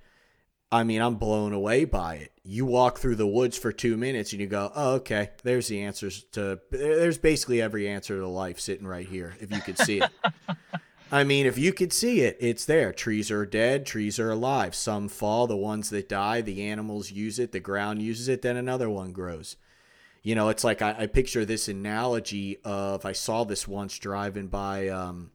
[0.72, 2.32] I mean, I'm blown away by it.
[2.44, 5.82] You walk through the woods for two minutes and you go, oh, okay, there's the
[5.82, 10.02] answers to, there's basically every answer to life sitting right here if you could see
[10.02, 10.10] it.
[11.12, 12.94] I mean, if you could see it, it's there.
[12.94, 14.76] Trees are dead, trees are alive.
[14.76, 18.58] Some fall, the ones that die, the animals use it, the ground uses it, then
[18.58, 19.56] another one grows.
[20.22, 24.50] You know, it's like I, I picture this analogy of I saw this once driving
[24.50, 25.32] by um,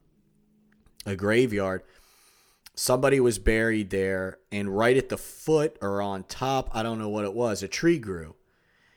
[1.07, 1.83] a graveyard
[2.75, 7.09] somebody was buried there and right at the foot or on top i don't know
[7.09, 8.35] what it was a tree grew.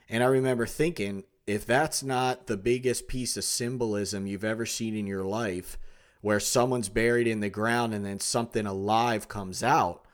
[0.09, 4.95] And i remember thinking if that's not the biggest piece of symbolism you've ever seen
[4.95, 5.77] in your life
[6.21, 10.05] where someone's buried in the ground and then something alive comes out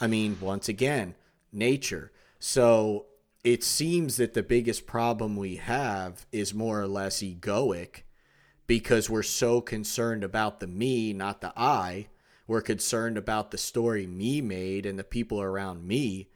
[0.00, 1.14] i mean once again
[1.52, 2.10] nature.
[2.38, 3.06] So
[3.44, 8.02] it seems that the biggest problem we have is more or less egoic
[8.66, 12.06] because we're so concerned about the me not the i
[12.46, 16.28] we're concerned about the story me made and the people around me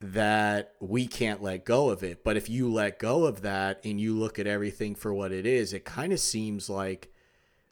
[0.00, 2.22] that we can't let go of it.
[2.22, 5.46] But if you let go of that and you look at everything for what it
[5.46, 7.12] is, it kind of seems like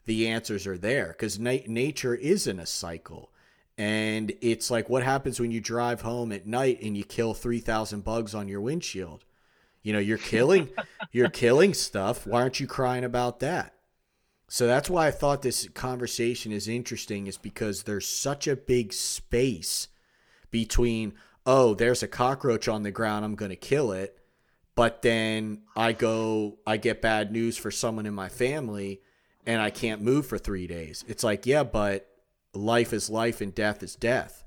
[0.05, 3.31] the answers are there because na- nature isn't a cycle.
[3.77, 8.03] And it's like what happens when you drive home at night and you kill 3,000
[8.03, 9.23] bugs on your windshield?
[9.83, 10.69] You know, you're killing
[11.11, 12.27] you're killing stuff.
[12.27, 13.76] Why aren't you crying about that?
[14.49, 18.93] So that's why I thought this conversation is interesting, is because there's such a big
[18.93, 19.89] space
[20.51, 21.13] between,
[21.45, 24.17] oh, there's a cockroach on the ground, I'm going to kill it.
[24.75, 29.01] But then I go, I get bad news for someone in my family
[29.45, 31.03] and I can't move for three days.
[31.07, 32.07] It's like, yeah, but
[32.53, 34.43] life is life and death is death.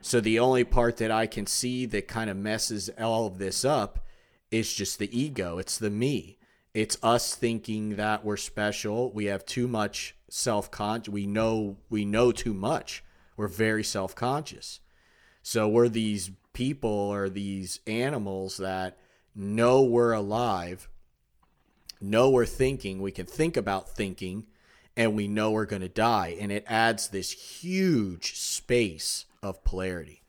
[0.00, 3.64] So the only part that I can see that kind of messes all of this
[3.64, 4.04] up
[4.50, 5.58] is just the ego.
[5.58, 6.38] It's the me.
[6.74, 9.12] It's us thinking that we're special.
[9.12, 11.02] We have too much self con.
[11.08, 13.04] We know we know too much.
[13.36, 14.80] We're very self conscious.
[15.42, 18.96] So we're these people or these animals that
[19.34, 20.88] know we're alive,
[22.00, 23.02] know we're thinking.
[23.02, 24.46] We can think about thinking,
[24.96, 26.36] and we know we're going to die.
[26.40, 30.22] And it adds this huge space of polarity.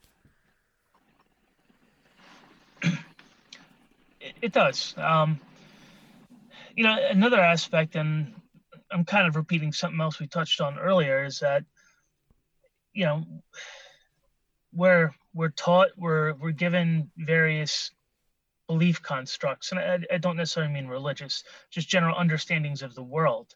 [4.41, 4.93] it does.
[4.97, 5.39] Um,
[6.76, 8.34] you know, another aspect, and
[8.91, 11.63] I'm kind of repeating something else we touched on earlier, is that
[12.93, 13.24] you know
[14.74, 17.91] we're we're taught we're we're given various
[18.67, 23.53] belief constructs, and I, I don't necessarily mean religious, just general understandings of the world,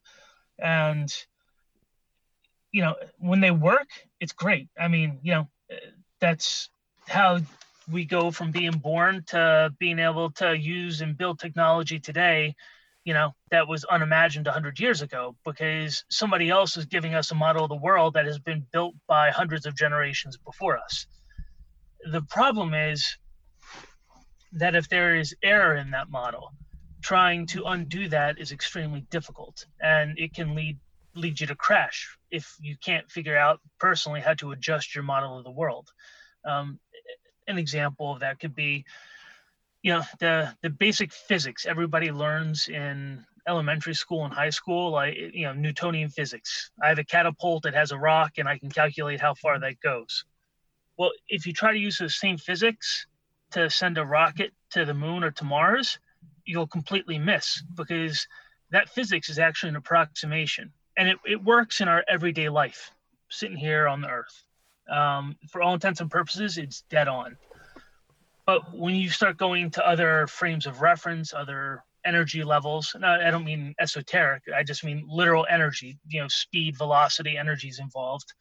[0.60, 1.14] and
[2.72, 3.88] you know when they work,
[4.20, 4.70] it's great.
[4.80, 5.48] I mean, you know,
[6.20, 6.70] that's
[7.08, 7.40] how
[7.92, 12.54] we go from being born to being able to use and build technology today
[13.08, 17.36] you know that was unimagined 100 years ago because somebody else is giving us a
[17.36, 21.08] model of the world that has been built by hundreds of generations before us.
[22.12, 23.08] The problem is
[24.52, 26.52] that if there is error in that model
[27.02, 30.78] trying to undo that is extremely difficult and it can lead
[31.16, 35.38] lead you to crash if you can't figure out personally how to adjust your model
[35.38, 35.88] of the world.
[36.44, 36.78] Um,
[37.48, 38.84] an example of that could be
[39.88, 45.16] you know the the basic physics everybody learns in elementary school and high school like
[45.16, 46.72] you know newtonian physics.
[46.84, 49.80] I have a catapult that has a rock and i can calculate how far that
[49.80, 50.26] goes.
[50.98, 53.08] Well if you try to use the same physics
[53.52, 56.00] to send a rocket to the moon or to mars
[56.44, 58.28] you'll completely miss because
[58.72, 62.92] that physics is actually an approximation and it, it works in our everyday life
[63.30, 64.44] sitting here on the earth.
[64.90, 67.38] Um, for all intents and purposes, it's dead on.
[68.48, 73.30] But when you start going to other frames of reference, other energy levels, and I,
[73.30, 78.34] don't mean esoteric, I just mean literal energy, you know, speed, velocity, energies involved.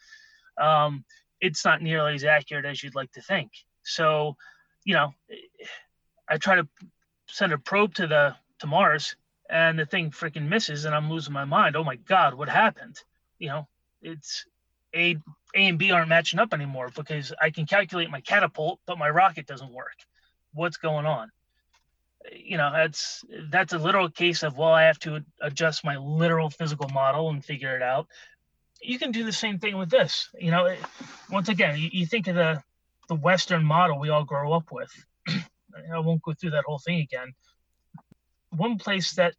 [0.59, 1.05] Um,
[1.41, 3.51] it's not nearly as accurate as you'd like to think.
[3.83, 4.37] So,
[4.85, 5.13] you know,
[6.29, 6.69] I try to
[7.29, 9.17] send a probe to the to Mars,
[9.51, 11.77] and the thing freaking misses, and I'm losing my mind.
[11.77, 12.97] Oh my God, what happened?
[13.39, 13.69] You know,
[14.01, 14.47] it's
[14.95, 15.17] a
[15.57, 19.09] A and B aren't matching up anymore because I can calculate my catapult, but my
[19.09, 19.97] rocket doesn't work.
[20.53, 21.31] What's going on?
[22.33, 26.51] You know, that's that's a literal case of well, I have to adjust my literal
[26.51, 28.07] physical model and figure it out.
[28.83, 30.29] You can do the same thing with this.
[30.39, 30.75] You know,
[31.31, 32.63] once again, you, you think of the
[33.09, 34.91] the Western model we all grow up with.
[35.29, 37.33] I won't go through that whole thing again.
[38.51, 39.35] One place that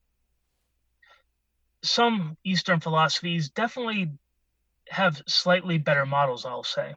[1.83, 4.11] some Eastern philosophies definitely
[4.89, 6.95] have slightly better models, I'll say,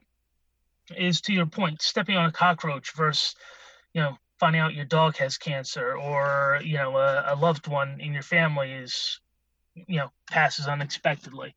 [0.95, 3.35] is to your point, stepping on a cockroach versus,
[3.93, 7.99] you know, finding out your dog has cancer or, you know, a, a loved one
[8.01, 9.19] in your family is,
[9.75, 11.53] you know, passes unexpectedly.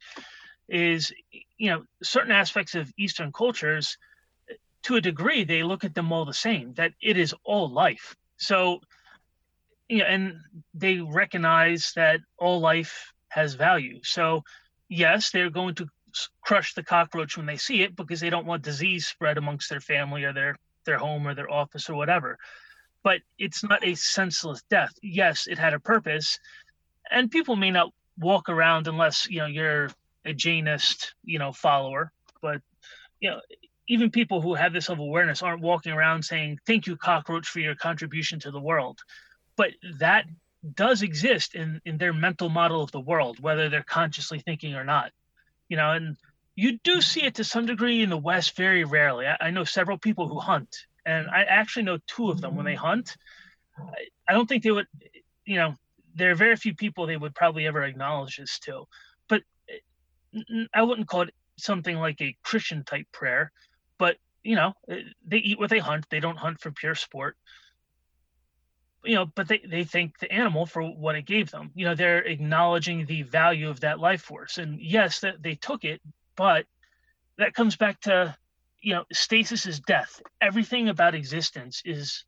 [0.69, 1.13] Is,
[1.59, 3.99] you know, certain aspects of Eastern cultures,
[4.85, 8.15] to a degree, they look at them all the same, that it is all life.
[8.37, 8.81] So,
[9.89, 10.37] you know, and
[10.75, 14.01] they recognize that all life has value.
[14.03, 14.43] So,
[14.89, 15.89] yes, they're going to
[16.43, 19.81] crush the cockroach when they see it because they don't want disease spread amongst their
[19.81, 22.39] family or their their home or their office or whatever.
[23.03, 24.93] But it's not a senseless death.
[25.03, 26.39] Yes it had a purpose
[27.11, 29.91] and people may not walk around unless you know you're
[30.25, 32.63] a jainist you know follower but
[33.21, 33.41] you know
[33.89, 37.61] even people who have this of awareness aren't walking around saying thank you cockroach for
[37.61, 38.99] your contribution to the world.
[39.57, 40.25] But that
[40.75, 44.85] does exist in in their mental model of the world whether they're consciously thinking or
[44.85, 45.13] not
[45.75, 46.17] you know, and
[46.55, 49.27] you do see it to some degree in the West very rarely.
[49.27, 50.73] I, I know several people who hunt,
[51.05, 52.87] and I actually know two of them when they mm.
[52.89, 53.17] hunt.
[53.77, 54.87] I, I don't think they would,
[55.45, 55.75] you know,
[56.15, 58.85] there are very few people they would probably ever acknowledge this to,
[59.29, 63.51] but eh, I wouldn't call it something like a Christian type prayer,
[63.99, 66.07] but you know, eh, they eat what they hunt.
[66.09, 67.37] They don't hunt for pure sport
[69.05, 71.71] you know, but they, they thank the animal for what it gave them.
[71.75, 74.59] You know, they're acknowledging the value of that life force.
[74.59, 76.01] And yes, that they took it,
[76.37, 76.67] but
[77.39, 78.37] that comes back to,
[78.81, 80.21] you know, stasis is death.
[80.41, 82.25] Everything about existence is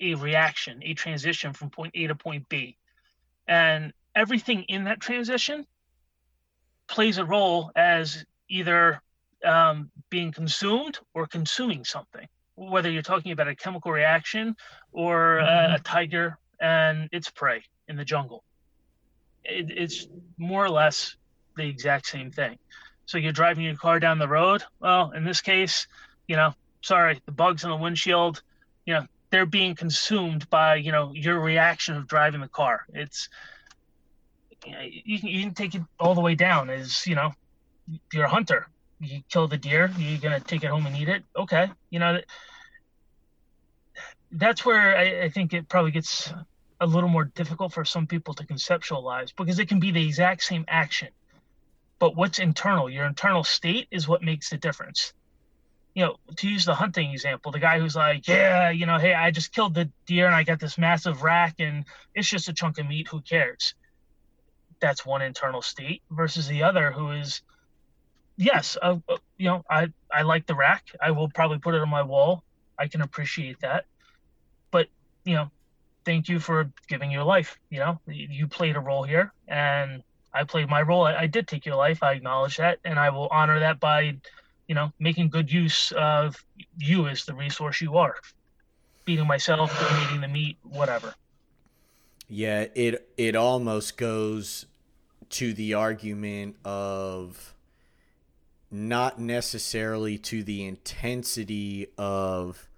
[0.00, 2.76] a reaction, a transition from point A to point B.
[3.46, 5.66] And everything in that transition
[6.86, 9.00] plays a role as either
[9.44, 12.26] um, being consumed or consuming something
[12.56, 14.56] whether you're talking about a chemical reaction
[14.92, 15.72] or mm-hmm.
[15.72, 18.44] a, a, tiger and its prey in the jungle.
[19.44, 20.06] It, it's
[20.38, 21.16] more or less
[21.56, 22.58] the exact same thing.
[23.06, 24.62] So you're driving your car down the road.
[24.80, 25.86] Well, in this case,
[26.26, 28.42] you know, sorry, the bugs on the windshield,
[28.86, 32.86] you know, they're being consumed by, you know, your reaction of driving the car.
[32.94, 33.28] It's,
[34.64, 37.32] you, know, you, can, you can take it all the way down as, you know,
[38.12, 38.68] you're a hunter
[39.04, 42.20] you kill the deer you're gonna take it home and eat it okay you know
[44.32, 46.32] that's where I, I, think it probably gets
[46.80, 50.42] a little more difficult for some people to conceptualize because it can be the exact
[50.42, 51.08] same action
[51.98, 55.12] but what's internal your internal state is what makes the difference
[55.94, 59.14] you know, to use the hunting example, the guy who's like, yeah, you know, hey,
[59.14, 61.84] I just killed the deer and I got this massive rack and
[62.14, 63.08] it's just a chunk of meat.
[63.08, 63.74] Who cares?
[64.80, 67.42] That's one internal state versus the other who is,
[68.36, 70.84] yes, uh, uh, you know, I, I like the rack.
[71.00, 72.44] I will probably put it on my wall.
[72.78, 73.86] I can appreciate that.
[74.70, 74.88] But,
[75.24, 75.50] you know,
[76.04, 77.58] thank you for giving your life.
[77.70, 81.04] You know, you played a role here and I played my role.
[81.04, 82.02] I, I did take your life.
[82.02, 82.78] I acknowledge that.
[82.84, 84.16] And I will honor that by,
[84.66, 86.36] you know, making good use of
[86.78, 88.16] you as the resource you are.
[89.04, 91.14] Beating myself, donating the meat, whatever.
[92.26, 94.64] Yeah, it it almost goes
[95.30, 97.53] to the argument of
[98.74, 102.68] not necessarily to the intensity of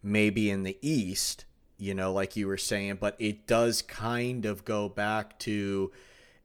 [0.00, 1.46] maybe in the East,
[1.78, 5.90] you know, like you were saying, but it does kind of go back to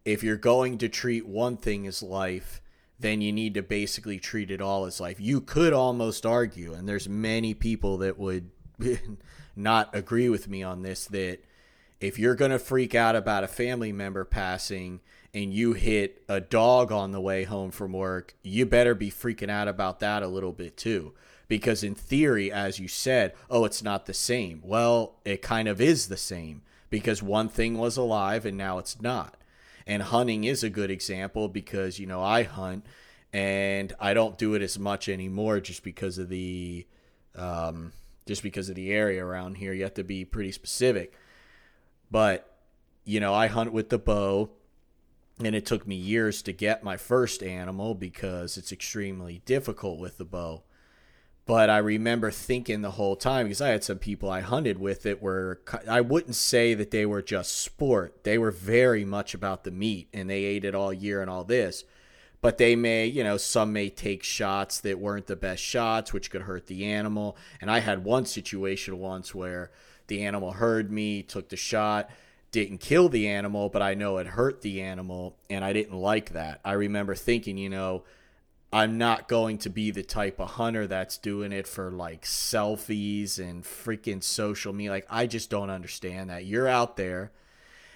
[0.04, 2.60] if you're going to treat one thing as life,
[3.00, 5.20] then you need to basically treat it all as life.
[5.20, 8.50] You could almost argue, and there's many people that would
[9.56, 11.38] not agree with me on this, that
[12.00, 15.02] if you're going to freak out about a family member passing
[15.38, 19.52] and you hit a dog on the way home from work, you better be freaking
[19.52, 21.14] out about that a little bit too.
[21.48, 24.62] Because in theory, as you said, oh, it's not the same.
[24.64, 29.00] Well, it kind of is the same because one thing was alive and now it's
[29.00, 29.38] not.
[29.86, 32.88] And hunting is a good example because, you know, I hunt
[33.32, 36.88] and I don't do it as much anymore just because of the
[37.36, 37.94] um,
[38.26, 39.72] just because of the area around here.
[39.72, 41.14] You have to be pretty specific.
[42.10, 42.58] But,
[43.06, 44.50] you know, I hunt with the bow
[45.44, 50.18] and it took me years to get my first animal because it's extremely difficult with
[50.18, 50.64] the bow.
[51.46, 55.04] But I remember thinking the whole time because I had some people I hunted with
[55.04, 58.26] that were I wouldn't say that they were just sport.
[58.26, 61.46] They were very much about the meat and they ate it all year and all
[61.46, 61.86] this.
[62.42, 66.30] But they may, you know, some may take shots that weren't the best shots, which
[66.30, 67.38] could hurt the animal.
[67.62, 69.72] And I had one situation once where
[70.08, 72.10] the animal heard me, took the shot,
[72.52, 76.32] didn't kill the animal, but I know it hurt the animal, and I didn't like
[76.32, 76.62] that.
[76.64, 78.04] I remember thinking, you know,
[78.72, 83.40] I'm not going to be the type of hunter that's doing it for like selfies
[83.40, 84.92] and freaking social media.
[84.92, 86.46] Like, I just don't understand that.
[86.46, 87.32] You're out there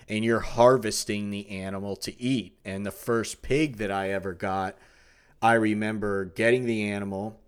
[0.08, 2.58] and you're harvesting the animal to eat.
[2.64, 4.78] And the first pig that I ever got,
[5.42, 7.40] I remember getting the animal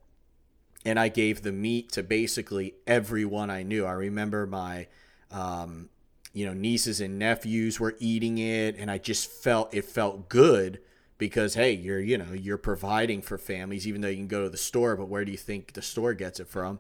[0.84, 3.86] and I gave the meat to basically everyone I knew.
[3.86, 4.88] I remember my,
[5.32, 5.90] um,
[6.34, 10.80] you know, nieces and nephews were eating it, and I just felt it felt good
[11.18, 14.50] because hey, you're you know you're providing for families, even though you can go to
[14.50, 14.96] the store.
[14.96, 16.80] But where do you think the store gets it from?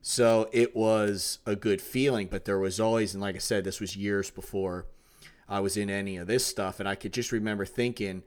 [0.00, 3.80] So it was a good feeling, but there was always, and like I said, this
[3.80, 4.86] was years before
[5.48, 8.22] I was in any of this stuff, and I could just remember thinking,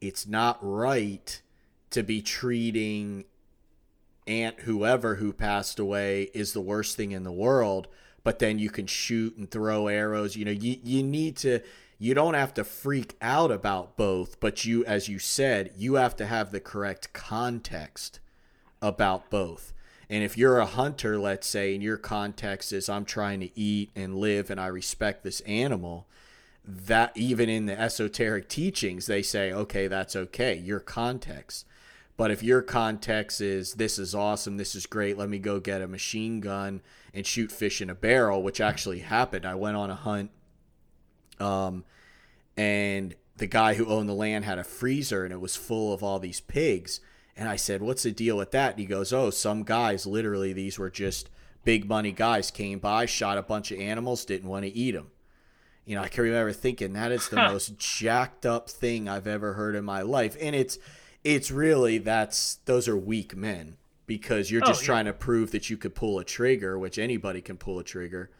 [0.00, 1.40] it's not right
[1.90, 3.24] to be treating
[4.26, 7.88] aunt whoever who passed away is the worst thing in the world
[8.22, 11.60] but then you can shoot and throw arrows you know you, you need to
[12.02, 16.16] you don't have to freak out about both, but you, as you said, you have
[16.16, 18.20] to have the correct context
[18.80, 19.74] about both.
[20.08, 23.90] And if you're a hunter, let's say, and your context is I'm trying to eat
[23.94, 26.06] and live and I respect this animal,
[26.64, 31.66] that even in the esoteric teachings, they say, okay, that's okay, your context.
[32.20, 35.80] But if your context is this is awesome, this is great, let me go get
[35.80, 36.82] a machine gun
[37.14, 39.46] and shoot fish in a barrel, which actually happened.
[39.46, 40.30] I went on a hunt
[41.38, 41.82] um,
[42.58, 46.02] and the guy who owned the land had a freezer and it was full of
[46.02, 47.00] all these pigs.
[47.38, 48.72] And I said, What's the deal with that?
[48.72, 51.30] And he goes, Oh, some guys, literally, these were just
[51.64, 55.10] big money guys, came by, shot a bunch of animals, didn't want to eat them.
[55.86, 59.54] You know, I can remember thinking that is the most jacked up thing I've ever
[59.54, 60.36] heard in my life.
[60.38, 60.78] And it's,
[61.24, 64.86] it's really that's those are weak men because you're just oh, yeah.
[64.86, 68.30] trying to prove that you could pull a trigger, which anybody can pull a trigger.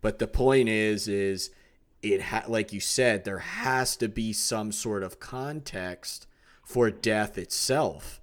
[0.00, 1.50] But the point is, is
[2.02, 6.26] it ha- like you said there has to be some sort of context
[6.62, 8.20] for death itself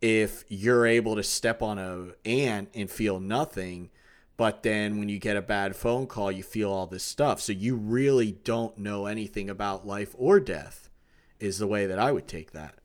[0.00, 3.90] if you're able to step on a ant and feel nothing
[4.36, 7.52] but then when you get a bad phone call you feel all this stuff so
[7.52, 10.88] you really don't know anything about life or death
[11.40, 12.76] is the way that i would take that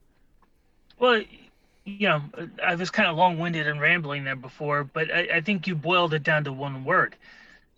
[1.04, 1.22] well
[1.86, 2.22] you know
[2.64, 6.14] i was kind of long-winded and rambling there before but I, I think you boiled
[6.14, 7.16] it down to one word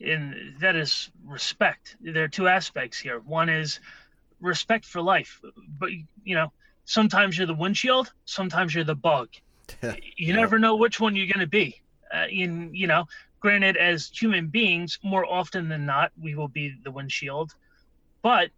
[0.01, 1.95] and that is respect.
[2.01, 3.19] There are two aspects here.
[3.19, 3.79] One is
[4.41, 5.41] respect for life,
[5.79, 5.89] but
[6.23, 6.51] you know,
[6.85, 9.29] sometimes you're the windshield, sometimes you're the bug.
[10.17, 11.81] you never know which one you're going to be.
[12.13, 13.07] Uh, in you know,
[13.39, 17.55] granted, as human beings, more often than not, we will be the windshield,
[18.21, 18.51] but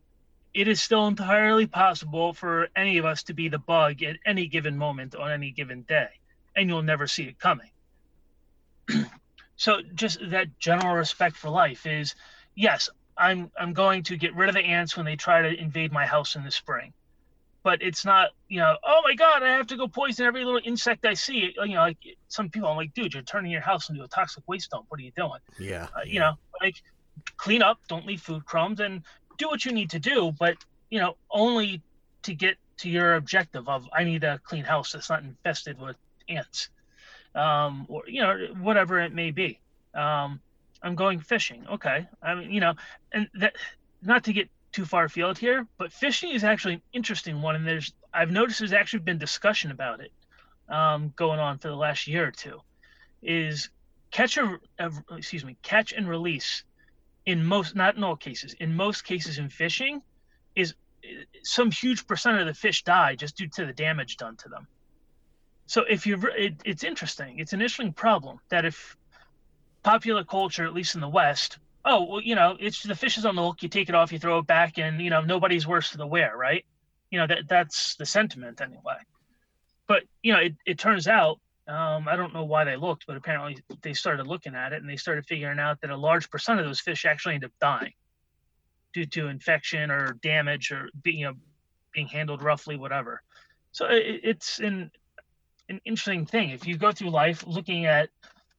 [0.53, 4.47] it is still entirely possible for any of us to be the bug at any
[4.47, 6.09] given moment on any given day.
[6.55, 7.69] and you'll never see it coming.
[9.55, 12.15] so just that general respect for life is
[12.55, 15.91] yes, I'm I'm going to get rid of the ants when they try to invade
[15.91, 16.93] my house in the spring.
[17.63, 20.61] But it's not, you know, oh my god, I have to go poison every little
[20.63, 21.53] insect I see.
[21.57, 21.97] You know, like
[22.29, 24.85] some people, I'm like, dude, you're turning your house into a toxic waste dump.
[24.87, 25.39] What are you doing?
[25.59, 25.87] Yeah.
[25.95, 26.75] Uh, you know, like
[27.35, 29.03] clean up, don't leave food crumbs, and
[29.38, 30.33] do what you need to do.
[30.38, 30.57] But
[30.89, 31.81] you know, only
[32.23, 35.97] to get to your objective of I need a clean house that's not infested with
[36.29, 36.69] ants,
[37.35, 39.59] um, or you know, whatever it may be.
[39.93, 40.39] Um,
[40.81, 41.65] I'm going fishing.
[41.67, 42.07] Okay.
[42.21, 42.75] I mean, you know,
[43.11, 43.55] and that
[44.01, 47.55] not to get too far afield here, but fishing is actually an interesting one.
[47.55, 50.11] And there's I've noticed there's actually been discussion about it
[50.69, 52.59] um, going on for the last year or two.
[53.21, 53.69] Is
[54.11, 56.63] catch a, uh, excuse me catch and release
[57.28, 60.01] in most not in all cases in most cases in fishing
[60.55, 60.73] is
[61.43, 64.67] some huge percent of the fish die just due to the damage done to them
[65.67, 68.97] so if you it, it's interesting it's an interesting problem that if
[69.88, 73.25] popular culture, at least in the West, oh well, you know, it's the fish is
[73.25, 73.63] on the hook.
[73.63, 76.05] You take it off, you throw it back, and you know nobody's worse for the
[76.05, 76.65] wear, right?
[77.09, 78.99] You know that that's the sentiment anyway.
[79.88, 83.18] But you know, it, it turns out um, I don't know why they looked, but
[83.18, 86.59] apparently they started looking at it and they started figuring out that a large percent
[86.59, 87.93] of those fish actually end up dying
[88.93, 91.34] due to infection or damage or being you know,
[91.93, 93.22] being handled roughly, whatever.
[93.72, 94.91] So it, it's an
[95.70, 96.51] an interesting thing.
[96.51, 98.09] If you go through life looking at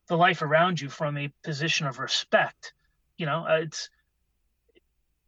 [0.08, 2.72] the life around you from a position of respect
[3.18, 3.90] you know uh, it's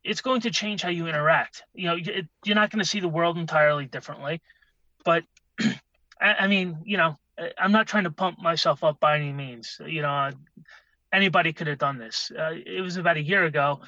[0.02, 3.00] it's going to change how you interact you know it, you're not going to see
[3.00, 4.40] the world entirely differently
[5.04, 5.24] but
[6.20, 7.18] I, I, mean you know
[7.58, 9.80] i'm not trying to pump myself up by any means.
[9.84, 10.30] You know
[11.12, 12.30] anybody could have done this.
[12.36, 13.80] Uh, it was about a year ago.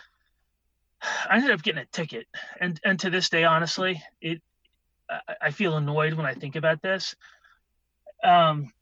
[1.29, 2.27] I ended up getting a ticket.
[2.61, 4.43] And and to this day honestly it
[5.11, 7.15] I, I feel annoyed when i think about this.
[8.25, 8.73] Um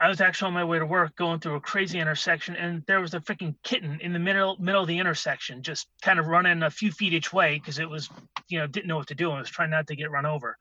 [0.00, 3.00] I was actually on my way to work going through a crazy intersection and there
[3.00, 6.62] was a freaking kitten in the middle middle of the intersection just kind of running
[6.62, 8.10] a few feet each way because it was
[8.48, 10.58] you know didn't know what to do and was trying not to get run over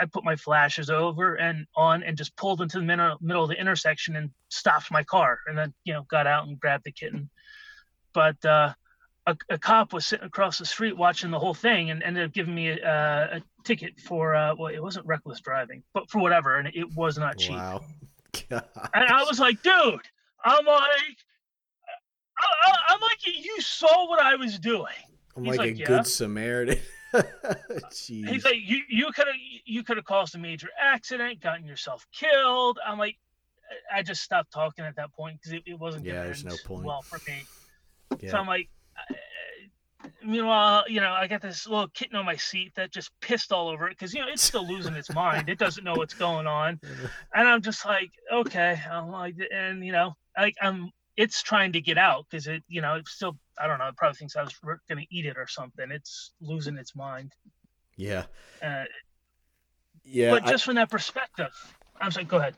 [0.00, 3.48] i put my flashes over and on and just pulled into the middle, middle of
[3.48, 6.92] the intersection and stopped my car and then you know got out and grabbed the
[6.92, 7.28] kitten
[8.14, 8.72] but uh,
[9.26, 12.32] a, a, cop was sitting across the street watching the whole thing and ended up
[12.32, 16.56] giving me a, a ticket for uh, well it wasn't reckless driving but for whatever
[16.56, 17.80] and it was not cheap wow.
[18.50, 18.62] And
[18.94, 20.00] I was like, dude,
[20.44, 21.16] I'm like,
[22.38, 24.86] I, am like, you saw what I was doing.
[25.36, 25.86] I'm He's like, like a yeah.
[25.86, 26.78] good Samaritan.
[28.06, 32.06] He's like, you you could have you could have caused a major accident, gotten yourself
[32.12, 32.78] killed.
[32.86, 33.16] I'm like,
[33.92, 36.04] I just stopped talking at that point because it, it, wasn't.
[36.04, 36.84] Yeah, there's no point.
[36.84, 37.44] Well, for me.
[38.20, 38.30] Yeah.
[38.30, 38.68] So I'm like,
[40.24, 43.68] meanwhile, you know, I got this little kitten on my seat that just pissed all
[43.68, 45.48] over it because you know it's still losing its mind.
[45.48, 46.80] It doesn't know what's going on,
[47.34, 51.80] and I'm just like, okay, I'm like, and you know, like I'm, it's trying to
[51.80, 54.42] get out because it, you know, it still, I don't know, it probably thinks I
[54.42, 54.54] was
[54.88, 55.90] gonna eat it or something.
[55.90, 57.32] It's losing its mind.
[57.96, 58.26] Yeah.
[58.62, 58.84] Uh,
[60.04, 60.30] yeah.
[60.30, 61.50] But just I, from that perspective,
[62.00, 62.24] I'm sorry.
[62.24, 62.56] Go ahead.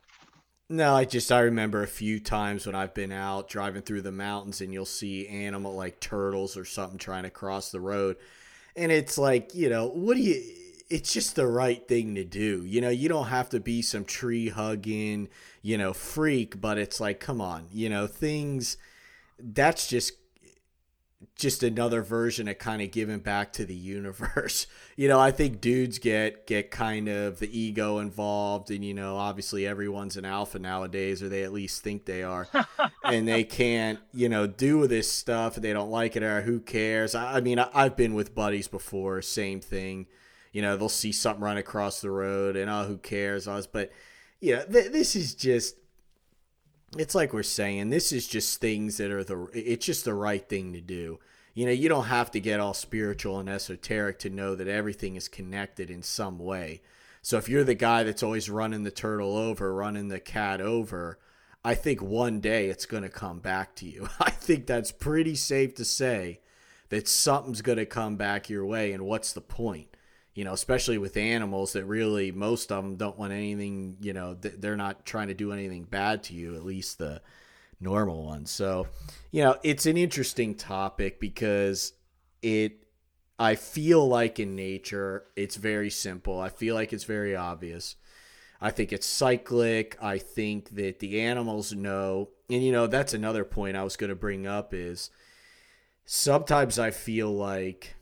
[0.69, 4.13] No, I just I remember a few times when I've been out driving through the
[4.13, 8.17] mountains and you'll see animal like turtles or something trying to cross the road.
[8.77, 10.41] And it's like, you know, what do you
[10.91, 12.65] it's just the right thing to do.
[12.67, 15.29] You know, you don't have to be some tree hugging,
[15.63, 18.77] you know, freak, but it's like, come on, you know, things
[19.39, 20.13] that's just
[21.37, 24.67] just another version of kind of giving back to the universe.
[24.97, 29.17] You know, I think dudes get get kind of the ego involved and you know,
[29.17, 32.47] obviously everyone's an alpha nowadays or they at least think they are.
[33.05, 37.15] and they can't, you know, do this stuff they don't like it or who cares.
[37.15, 40.07] I, I mean, I, I've been with buddies before, same thing.
[40.53, 43.47] You know, they'll see something run across the road and oh, who cares?
[43.47, 43.93] Us, but
[44.41, 45.77] you know, th- this is just
[46.97, 50.49] it's like we're saying this is just things that are the it's just the right
[50.49, 51.21] thing to do
[51.55, 55.17] you know, you don't have to get all spiritual and esoteric to know that everything
[55.17, 56.81] is connected in some way.
[57.23, 61.19] So if you're the guy that's always running the turtle over, running the cat over,
[61.65, 64.09] I think one day it's going to come back to you.
[64.21, 66.41] I think that's pretty safe to say
[66.89, 68.93] that something's going to come back your way.
[68.93, 69.90] And what's the point?
[70.35, 74.35] You know, especially with animals that really, most of them don't want anything, you know,
[74.35, 77.21] they're not trying to do anything bad to you, at least the
[77.81, 78.51] normal ones.
[78.51, 78.87] So,
[79.33, 81.93] you know, it's an interesting topic because
[82.43, 82.85] it
[83.39, 86.39] I feel like in nature it's very simple.
[86.39, 87.97] I feel like it's very obvious.
[88.61, 89.97] I think it's cyclic.
[90.03, 92.29] I think that the animals know.
[92.51, 95.11] And you know, that's another point I was going to bring up is
[96.05, 97.97] sometimes I feel like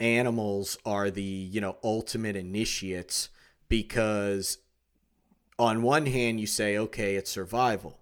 [0.00, 3.28] animals are the, you know, ultimate initiates
[3.68, 4.58] because
[5.58, 7.98] on one hand, you say, okay, it's survival.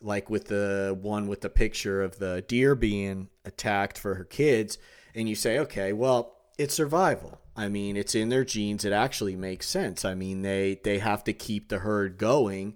[0.00, 4.76] Like with the one with the picture of the deer being attacked for her kids,
[5.14, 7.40] and you say, okay, well, it's survival.
[7.56, 8.84] I mean, it's in their genes.
[8.84, 10.04] It actually makes sense.
[10.04, 12.74] I mean, they they have to keep the herd going,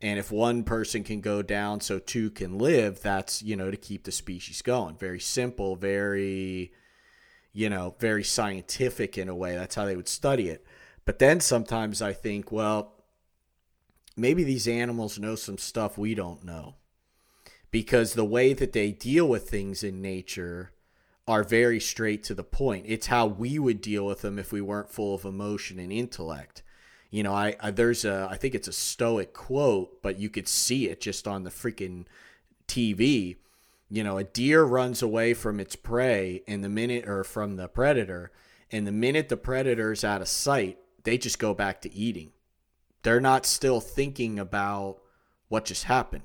[0.00, 3.00] and if one person can go down, so two can live.
[3.00, 4.96] That's you know to keep the species going.
[4.98, 5.74] Very simple.
[5.74, 6.72] Very,
[7.58, 9.56] you know, very scientific in a way.
[9.56, 10.64] That's how they would study it.
[11.04, 12.92] But then sometimes I think, well,
[14.16, 16.76] maybe these animals know some stuff we don't know.
[17.72, 20.70] Because the way that they deal with things in nature
[21.26, 22.84] are very straight to the point.
[22.86, 26.62] It's how we would deal with them if we weren't full of emotion and intellect.
[27.10, 30.46] You know, I, I there's a I think it's a stoic quote, but you could
[30.46, 32.04] see it just on the freaking
[32.68, 33.38] TV.
[33.90, 37.68] You know, a deer runs away from its prey in the minute or from the
[37.68, 38.30] predator,
[38.70, 42.32] and the minute the predator's out of sight, they just go back to eating.
[43.02, 44.98] They're not still thinking about
[45.48, 46.24] what just happened.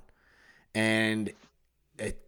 [0.76, 1.32] And
[1.98, 2.22] it,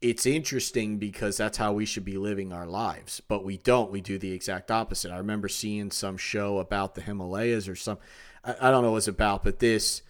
[0.00, 3.92] it's interesting because that's how we should be living our lives, but we don't.
[3.92, 5.12] We do the exact opposite.
[5.12, 7.98] I remember seeing some show about the Himalayas or some,
[8.44, 10.02] I, I don't know what it's about, but this,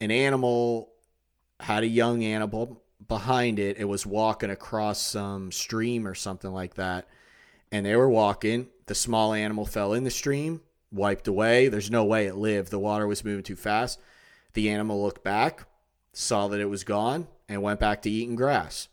[0.00, 0.90] an animal
[1.60, 3.78] had a young animal behind it.
[3.78, 7.08] It was walking across some stream or something like that.
[7.72, 8.68] And they were walking.
[8.86, 10.60] The small animal fell in the stream
[10.92, 11.68] wiped away.
[11.68, 12.70] There's no way it lived.
[12.70, 14.00] The water was moving too fast.
[14.54, 15.66] The animal looked back,
[16.12, 18.88] saw that it was gone, and went back to eating grass.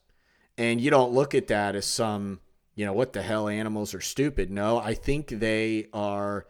[0.57, 2.39] And you don't look at that as some,
[2.75, 4.51] you know, what the hell animals are stupid.
[4.51, 6.45] No, I think they are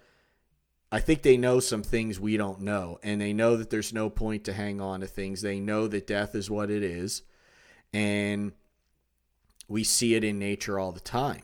[0.89, 2.97] I think they know some things we don't know.
[3.03, 5.41] And they know that there's no point to hang on to things.
[5.41, 7.23] They know that death is what it is.
[7.93, 8.51] And
[9.67, 11.43] we see it in nature all the time.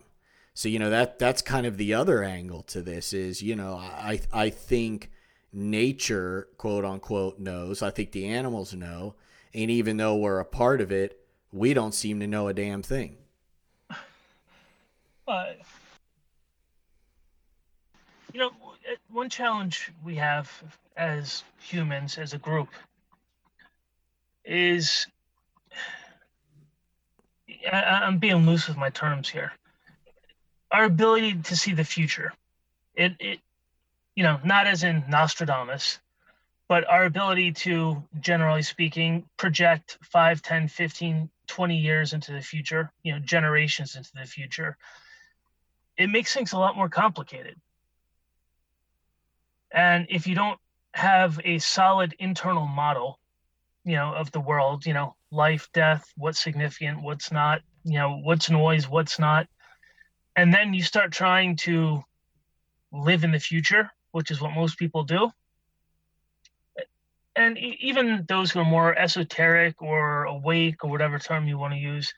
[0.53, 3.75] So you know that that's kind of the other angle to this is you know
[3.75, 5.09] I I think
[5.51, 7.81] nature quote unquote knows.
[7.81, 9.15] I think the animals know,
[9.53, 11.19] and even though we're a part of it,
[11.51, 13.17] we don't seem to know a damn thing.
[15.25, 15.61] But
[18.33, 20.51] you know, uh, one challenge we have
[20.97, 22.67] as humans, as a group,
[24.43, 25.07] is
[27.49, 29.51] I, am being loose with my terms here
[30.73, 32.33] our ability to see the future.
[32.95, 33.39] It, it,
[34.15, 35.99] you know, not as in Nostradamus,
[36.67, 42.91] but our ability to, generally speaking, project 5, 10, 15, 20 years into the future,
[43.03, 44.77] you know, generations into the future,
[45.95, 47.55] it makes things a lot more complicated.
[49.71, 50.59] And if you don't
[50.93, 53.19] have a solid internal model,
[53.85, 58.19] you know, of the world, you know, life, death, what's significant, what's not, you know,
[58.23, 59.47] what's noise, what's not,
[60.35, 62.03] and then you start trying to
[62.91, 65.29] live in the future, which is what most people do.
[67.35, 71.79] And even those who are more esoteric or awake or whatever term you want to
[71.79, 72.13] use,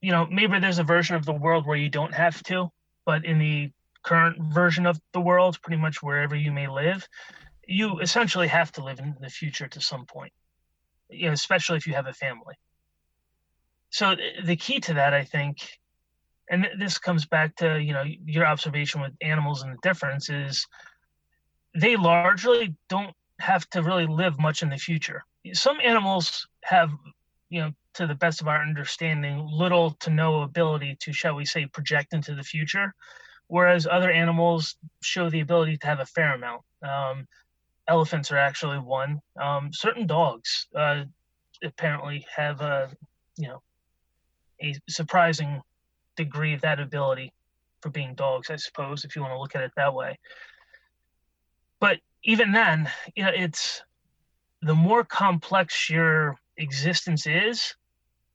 [0.00, 2.70] you know, maybe there's a version of the world where you don't have to,
[3.04, 3.70] but in the
[4.02, 7.06] current version of the world, pretty much wherever you may live,
[7.66, 10.32] you essentially have to live in the future to some point,
[11.10, 12.54] you know, especially if you have a family.
[13.90, 15.58] So the key to that, I think,
[16.50, 20.66] and this comes back to you know your observation with animals and the difference is
[21.74, 26.90] they largely don't have to really live much in the future some animals have
[27.50, 31.44] you know to the best of our understanding little to no ability to shall we
[31.44, 32.94] say project into the future
[33.48, 37.26] whereas other animals show the ability to have a fair amount um,
[37.88, 41.04] elephants are actually one um, certain dogs uh,
[41.62, 42.90] apparently have a
[43.36, 43.62] you know
[44.62, 45.62] a surprising
[46.16, 47.32] degree of that ability
[47.84, 50.18] for being dogs, I suppose, if you want to look at it that way.
[51.80, 53.82] But even then, you know, it's
[54.62, 57.74] the more complex your existence is,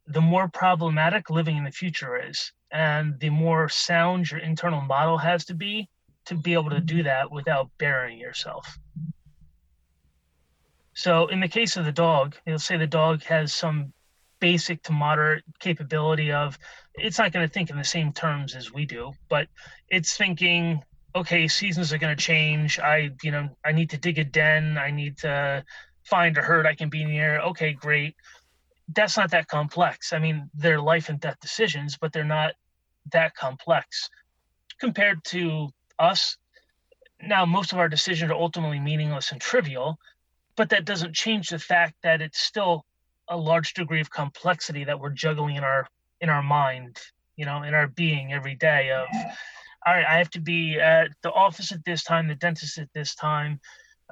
[0.06, 2.52] the more problematic living in the future is.
[2.72, 5.90] And the more sound your internal model has to be
[6.26, 8.78] to be able to do that without burying yourself.
[11.00, 13.94] So, in the case of the dog, you'll say the dog has some
[14.42, 16.60] basic to moderate capability of
[16.94, 19.48] it's not going to think in the same terms as we do but
[19.90, 20.82] it's thinking
[21.16, 22.80] okay seasons are going to change.
[22.80, 24.78] I you know i need to dig a den.
[24.78, 25.64] I need to
[26.04, 27.40] find a herd i can be near.
[27.52, 28.16] Okay great.
[28.90, 30.12] That's not that complex.
[30.12, 32.56] I mean they're life and death decisions but they're not
[33.14, 34.10] that complex.
[34.82, 36.36] Compared to us
[37.22, 39.98] now most of our decisions are ultimately meaningless and trivial
[40.60, 42.86] but that doesn't change the fact that it's still
[43.30, 45.88] a large degree of complexity that we're juggling in our
[46.22, 47.00] in our mind
[47.38, 49.08] you know in our being every day of
[49.88, 52.90] all right i have to be at the office at this time the dentist at
[52.96, 53.60] this time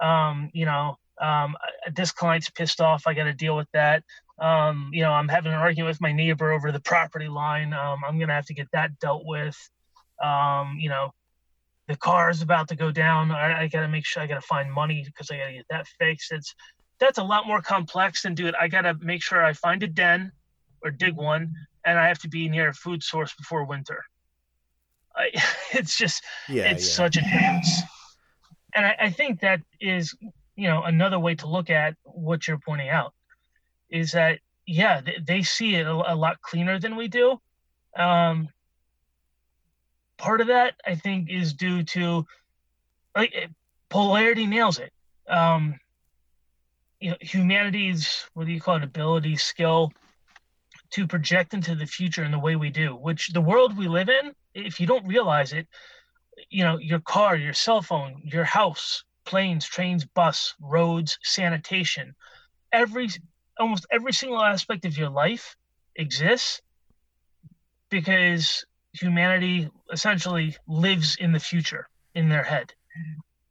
[0.02, 1.56] Um, you know, um,
[1.96, 3.08] this client's pissed off.
[3.08, 4.04] I got to deal with that.
[4.40, 7.74] Um, you know, I'm having an argument with my neighbor over the property line.
[7.74, 9.58] Um, I'm gonna have to get that dealt with.
[10.24, 11.12] Um, you know,
[11.88, 13.32] the car is about to go down.
[13.32, 15.54] I, I got to make sure I got to find money because I got to
[15.54, 16.32] get that fixed.
[16.32, 16.54] It's
[17.00, 18.56] that's a lot more complex than do it.
[18.60, 20.32] I got to make sure I find a den
[20.82, 21.54] or dig one,
[21.86, 24.04] and I have to be near a food source before winter.
[25.16, 25.30] I,
[25.72, 26.96] it's just yeah, it's yeah.
[26.96, 27.82] such a difference.
[28.76, 30.16] And I, I think that is
[30.56, 33.14] you know another way to look at what you're pointing out
[33.90, 37.40] is that yeah they, they see it a, a, lot cleaner than we do
[37.96, 38.50] um,
[40.18, 42.26] part of that i think is due to
[43.16, 43.34] like
[43.90, 44.92] polarity nails it.
[45.28, 45.80] Um,
[47.00, 49.92] you know humanity's what do you call it ability skill
[50.92, 54.10] to project into the future in the way we do which the world we live
[54.10, 55.68] in if you don't realize it
[56.50, 62.16] you know your car your cell phone your house planes trains bus roads sanitation
[62.72, 63.10] every
[63.60, 65.56] almost every single aspect of your life
[65.96, 66.62] exists
[67.90, 68.66] because
[69.00, 72.74] humanity essentially lives in the future in their head.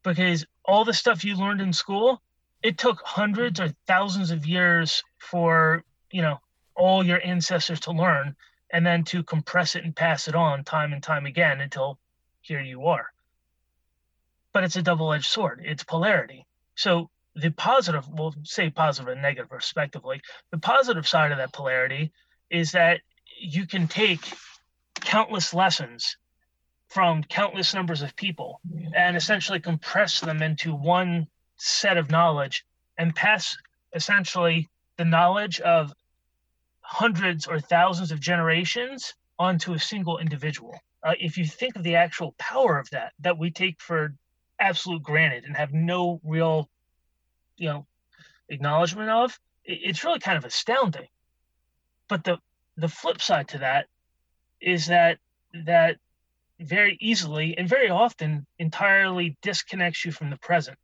[0.03, 2.23] Because all the stuff you learned in school
[2.63, 6.41] it took hundreds or thousands of years for you know
[6.75, 8.35] all your ancestors to learn
[8.71, 11.99] and then to compress it and pass it on time and time again until
[12.41, 13.07] here you are.
[14.53, 15.63] But it's a double-edged sword.
[15.65, 16.45] It's polarity.
[16.75, 20.21] So the positive, we'll say positive and negative respectively.
[20.51, 22.13] The positive side of that polarity
[22.51, 23.01] is that
[23.39, 24.27] you can take
[25.07, 26.17] countless lessons
[26.89, 28.61] from countless numbers of people
[28.95, 31.27] and essentially compress them into one
[31.57, 32.67] set of knowledge
[32.99, 33.57] and pass
[33.95, 35.93] essentially the knowledge of
[36.81, 40.79] hundreds or thousands of generations onto a single individual.
[41.03, 44.13] Uh, if you think of the actual power of that, that we take for
[44.59, 46.69] absolute granted and have no real
[47.57, 47.87] you know
[48.49, 51.09] acknowledgement of it's really kind of astounding
[52.09, 52.39] but the
[52.77, 53.87] the flip side to that
[54.61, 55.19] is that
[55.65, 55.97] that
[56.61, 60.79] very easily and very often entirely disconnects you from the present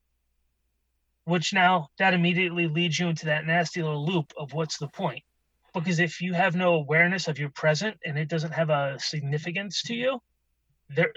[1.24, 5.22] which now that immediately leads you into that nasty little loop of what's the point?
[5.72, 9.82] Because if you have no awareness of your present and it doesn't have a significance
[9.82, 10.20] to you
[10.94, 11.12] there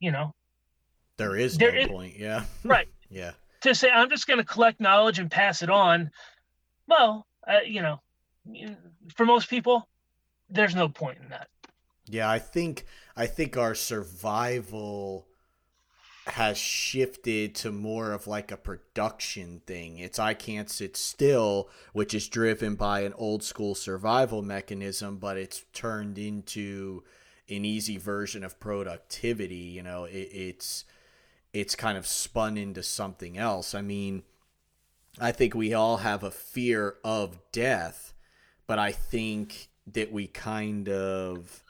[0.00, 0.34] you know.
[1.16, 2.44] There is there no is, point yeah.
[2.64, 2.88] Right.
[3.10, 3.32] Yeah.
[3.62, 6.10] To say I'm just going to collect knowledge and pass it on,
[6.86, 8.00] well, uh, you know,
[9.14, 9.88] for most people,
[10.50, 11.48] there's no point in that.
[12.06, 12.86] Yeah, I think
[13.16, 15.26] I think our survival
[16.26, 19.98] has shifted to more of like a production thing.
[19.98, 25.36] It's I can't sit still, which is driven by an old school survival mechanism, but
[25.36, 27.02] it's turned into
[27.48, 29.54] an easy version of productivity.
[29.56, 30.84] You know, it, it's
[31.52, 33.74] it's kind of spun into something else.
[33.74, 34.22] I mean,
[35.20, 38.12] I think we all have a fear of death,
[38.66, 41.62] but I think that we kind of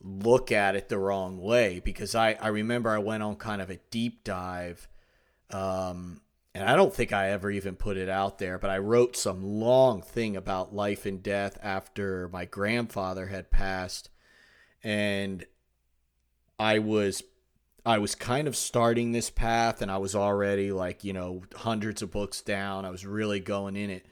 [0.00, 3.70] look at it the wrong way because I, I remember I went on kind of
[3.70, 4.88] a deep dive.
[5.50, 6.20] Um,
[6.54, 9.42] and I don't think I ever even put it out there, but I wrote some
[9.42, 14.10] long thing about life and death after my grandfather had passed.
[14.82, 15.44] And
[16.58, 17.22] I was
[17.86, 22.02] I was kind of starting this path and I was already like, you know, hundreds
[22.02, 22.84] of books down.
[22.84, 24.04] I was really going in it.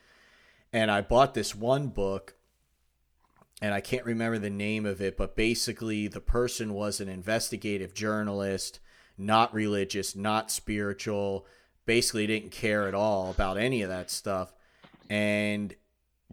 [0.73, 2.36] And I bought this one book
[3.63, 7.95] and I can't remember the name of it, but basically the person was an investigative
[7.95, 8.81] journalist,
[9.17, 11.47] not religious, not spiritual,
[11.87, 14.53] basically didn't care at all about any of that stuff.
[15.09, 15.75] And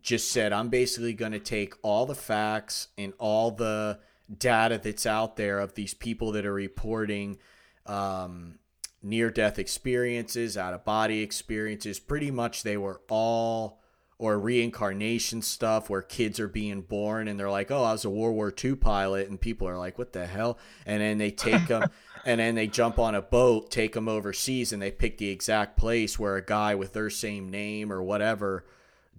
[0.01, 3.99] just said, I'm basically going to take all the facts and all the
[4.38, 7.38] data that's out there of these people that are reporting
[7.86, 8.59] um,
[9.01, 11.99] near death experiences, out of body experiences.
[11.99, 13.80] Pretty much they were all
[14.24, 18.09] or reincarnation stuff where kids are being born and they're like, "Oh, I was a
[18.09, 21.67] World War II pilot," and people are like, "What the hell?" And then they take
[21.67, 21.89] them,
[22.26, 25.76] and then they jump on a boat, take them overseas, and they pick the exact
[25.76, 28.63] place where a guy with their same name or whatever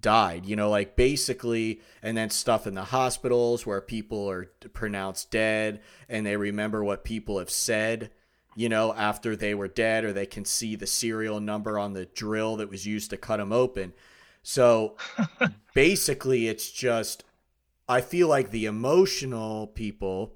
[0.01, 0.47] died.
[0.47, 5.83] You know, like basically, and then stuff in the hospitals where people are pronounced dead
[6.09, 8.11] and they remember what people have said,
[8.57, 12.07] you know, after they were dead, or they can see the serial number on the
[12.07, 13.93] drill that was used to cut them open.
[14.45, 14.97] So
[15.75, 17.25] basically, it's just,
[17.89, 20.35] I feel like the emotional people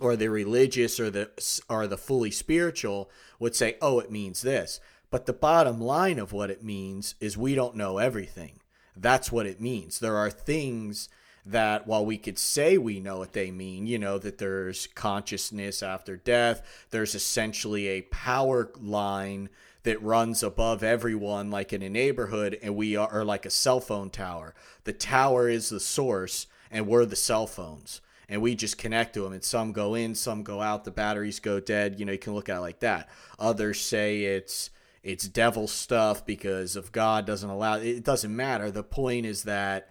[0.00, 1.30] or the religious or the
[1.68, 3.10] or the fully spiritual
[3.40, 7.36] would say, "Oh, it means this." But the bottom line of what it means is
[7.36, 8.60] we don't know everything.
[8.96, 9.98] That's what it means.
[9.98, 11.08] There are things
[11.44, 15.82] that while we could say we know what they mean, you know, that there's consciousness
[15.82, 19.48] after death, there's essentially a power line
[19.88, 24.10] that runs above everyone, like in a neighborhood, and we are like a cell phone
[24.10, 24.54] tower.
[24.84, 29.22] The tower is the source, and we're the cell phones, and we just connect to
[29.22, 29.32] them.
[29.32, 30.84] And some go in, some go out.
[30.84, 31.98] The batteries go dead.
[31.98, 33.08] You know, you can look at it like that.
[33.38, 34.68] Others say it's
[35.02, 37.76] it's devil stuff because of God doesn't allow.
[37.76, 38.70] It doesn't matter.
[38.70, 39.88] The point is that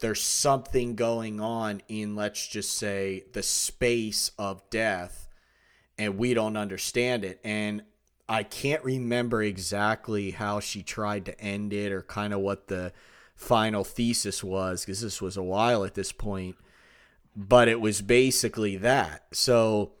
[0.00, 5.28] there's something going on in let's just say the space of death
[5.96, 7.82] and we don't understand it and
[8.28, 12.92] I can't remember exactly how she tried to end it or kind of what the
[13.34, 16.56] final thesis was because this was a while at this point.
[17.34, 19.24] But it was basically that.
[19.32, 19.92] So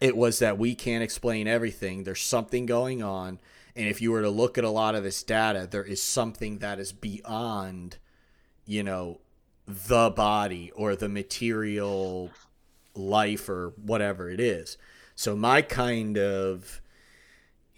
[0.00, 2.04] it was that we can't explain everything.
[2.04, 3.38] There's something going on.
[3.76, 6.58] And if you were to look at a lot of this data, there is something
[6.58, 7.98] that is beyond,
[8.66, 9.20] you know,
[9.66, 12.30] the body or the material
[12.94, 14.76] life or whatever it is.
[15.14, 16.80] So my kind of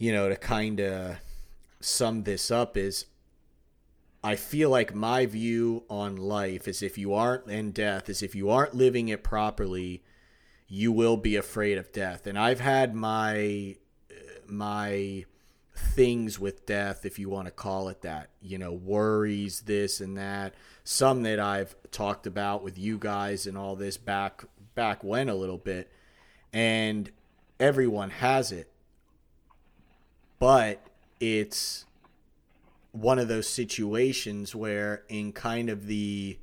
[0.03, 1.16] you know, to kind of
[1.78, 3.07] sum this up is
[4.24, 8.34] I feel like my view on life is if you aren't in death is if
[8.34, 10.03] you aren't living it properly,
[10.66, 12.26] you will be afraid of death.
[12.26, 13.76] And I've had my
[14.44, 15.24] my
[15.72, 18.30] things with death if you want to call it that.
[18.40, 20.55] You know, worries this and that.
[20.82, 24.42] Some that I've talked about with you guys and all this back
[24.74, 25.92] back when a little bit.
[26.53, 27.09] And
[27.61, 28.71] everyone has it
[30.43, 30.80] but
[31.20, 31.84] it's
[32.90, 36.36] one of those situations where in kind of the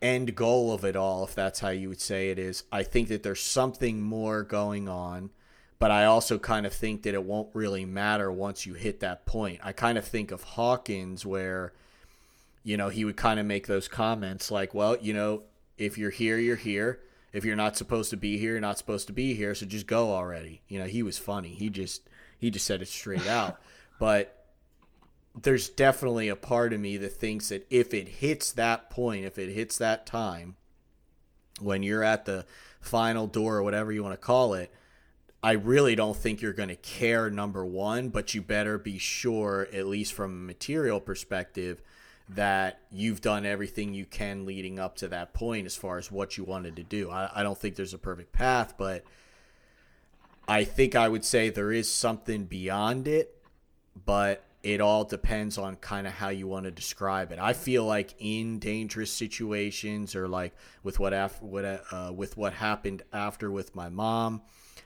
[0.00, 3.08] end goal of it all if that's how you would say it is i think
[3.08, 5.28] that there's something more going on
[5.80, 9.26] but i also kind of think that it won't really matter once you hit that
[9.26, 9.58] point.
[9.64, 11.72] I kind of think of hawkins where
[12.62, 15.42] you know he would kind of make those comments like well you know
[15.78, 17.00] if you're here you're here
[17.32, 19.54] if you're not supposed to be here, you're not supposed to be here.
[19.54, 20.62] So just go already.
[20.68, 21.50] You know, he was funny.
[21.50, 22.08] He just
[22.38, 23.60] he just said it straight out.
[23.98, 24.46] But
[25.40, 29.38] there's definitely a part of me that thinks that if it hits that point, if
[29.38, 30.56] it hits that time,
[31.60, 32.44] when you're at the
[32.80, 34.72] final door or whatever you want to call it,
[35.42, 39.68] I really don't think you're going to care, number one, but you better be sure,
[39.72, 41.82] at least from a material perspective,
[42.28, 46.36] that you've done everything you can leading up to that point as far as what
[46.36, 47.10] you wanted to do.
[47.10, 49.04] I, I don't think there's a perfect path, but
[50.48, 53.36] I think I would say there is something beyond it,
[54.04, 57.38] but it all depends on kind of how you want to describe it.
[57.38, 62.54] I feel like in dangerous situations or like with what after what uh, with what
[62.54, 64.42] happened after with my mom,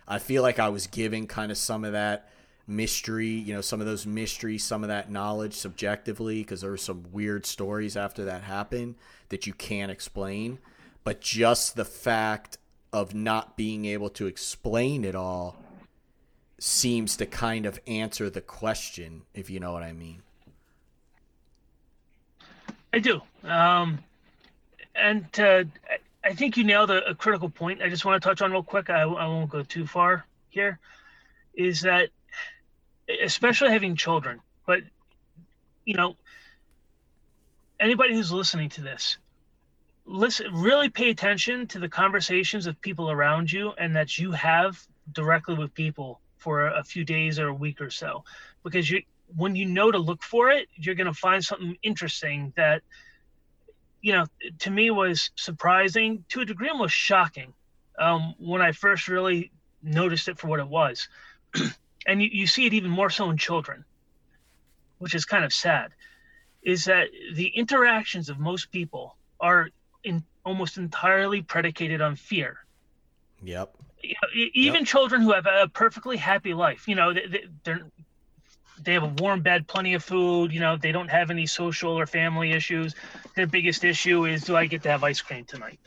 [0.09, 2.31] I feel like I was giving kind of some of that
[2.67, 6.77] mystery, you know, some of those mysteries, some of that knowledge subjectively, because there were
[6.77, 8.97] some weird stories after that happened
[9.29, 10.59] that you can't explain.
[11.05, 12.59] But just the fact
[12.93, 15.57] of not being able to explain it all
[16.59, 20.23] seems to kind of answer the question, if you know what I mean.
[22.93, 23.21] I do.
[23.45, 23.99] Um,
[24.95, 25.69] and to,
[26.25, 27.83] I think you nailed a, a, critical point.
[27.83, 28.89] I just want to touch on real quick.
[28.89, 30.79] I, I won't go too far here.
[31.55, 32.09] Is that
[33.23, 34.41] especially having children.
[34.67, 34.81] But
[35.85, 36.17] you know,
[37.79, 39.19] anybody who's listening to this,
[40.05, 44.81] listen, really pay attention to the conversations of people around you, and that you have
[45.13, 48.25] directly with people for a few days or a week or so,
[48.63, 49.03] because you
[49.37, 52.83] when you know to look for it, you're going to find something interesting that
[54.07, 54.27] you know
[54.61, 57.53] to me was surprising to a degree almost shocking
[57.99, 59.51] um, when i first really
[59.83, 61.09] noticed it for what it was
[62.07, 63.85] and you, you see it even more so in children,
[64.99, 65.93] which is kind of sad,
[66.63, 69.71] is that the interactions of most people are
[70.05, 72.59] in almost entirely predicated on fear.
[73.43, 73.77] Yep.
[74.55, 74.85] Even yep.
[74.85, 77.81] children who have a perfectly happy life, you know, they, they're
[78.83, 80.53] they have a warm bed, plenty of food.
[80.53, 82.95] You know, they don't have any social or family issues.
[83.35, 85.81] Their biggest issue is, do I get to have ice cream tonight?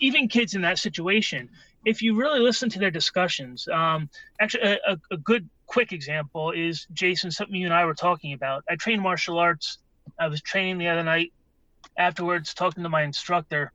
[0.00, 1.48] Even kids in that situation,
[1.86, 4.10] if you really listen to their discussions, um,
[4.40, 8.64] actually, a, a, good quick example is Jason, something you and I were talking about.
[8.68, 9.78] I train martial arts.
[10.18, 11.32] I was training the other night.
[11.96, 13.72] Afterwards, talking to my instructor,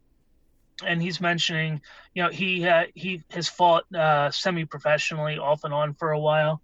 [0.85, 1.81] and he's mentioning,
[2.13, 6.61] you know, he uh, he has fought uh, semi-professionally off and on for a while.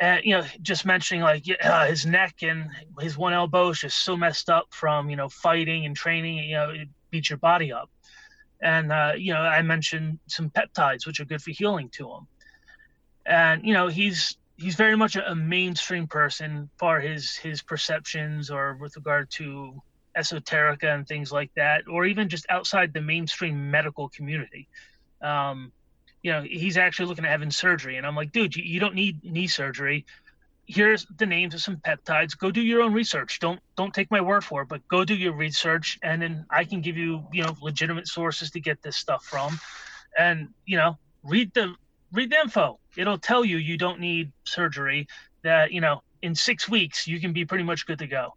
[0.00, 2.70] And you know, just mentioning like uh, his neck and
[3.00, 6.38] his one elbow is just so messed up from you know fighting and training.
[6.38, 7.90] You know, it beats your body up
[8.62, 12.26] and uh, you know i mentioned some peptides which are good for healing to him
[13.26, 18.50] and you know he's he's very much a, a mainstream person for his his perceptions
[18.50, 19.80] or with regard to
[20.16, 24.68] esoterica and things like that or even just outside the mainstream medical community
[25.22, 25.72] um,
[26.22, 27.96] you know, he's actually looking at having surgery.
[27.96, 30.06] And I'm like, dude, you, you don't need knee surgery.
[30.66, 32.38] Here's the names of some peptides.
[32.38, 33.40] Go do your own research.
[33.40, 36.64] Don't don't take my word for it, but go do your research, and then I
[36.64, 39.58] can give you you know legitimate sources to get this stuff from,
[40.16, 41.74] and you know read the
[42.12, 42.78] read the info.
[42.96, 45.08] It'll tell you you don't need surgery.
[45.42, 48.34] That you know in six weeks you can be pretty much good to go.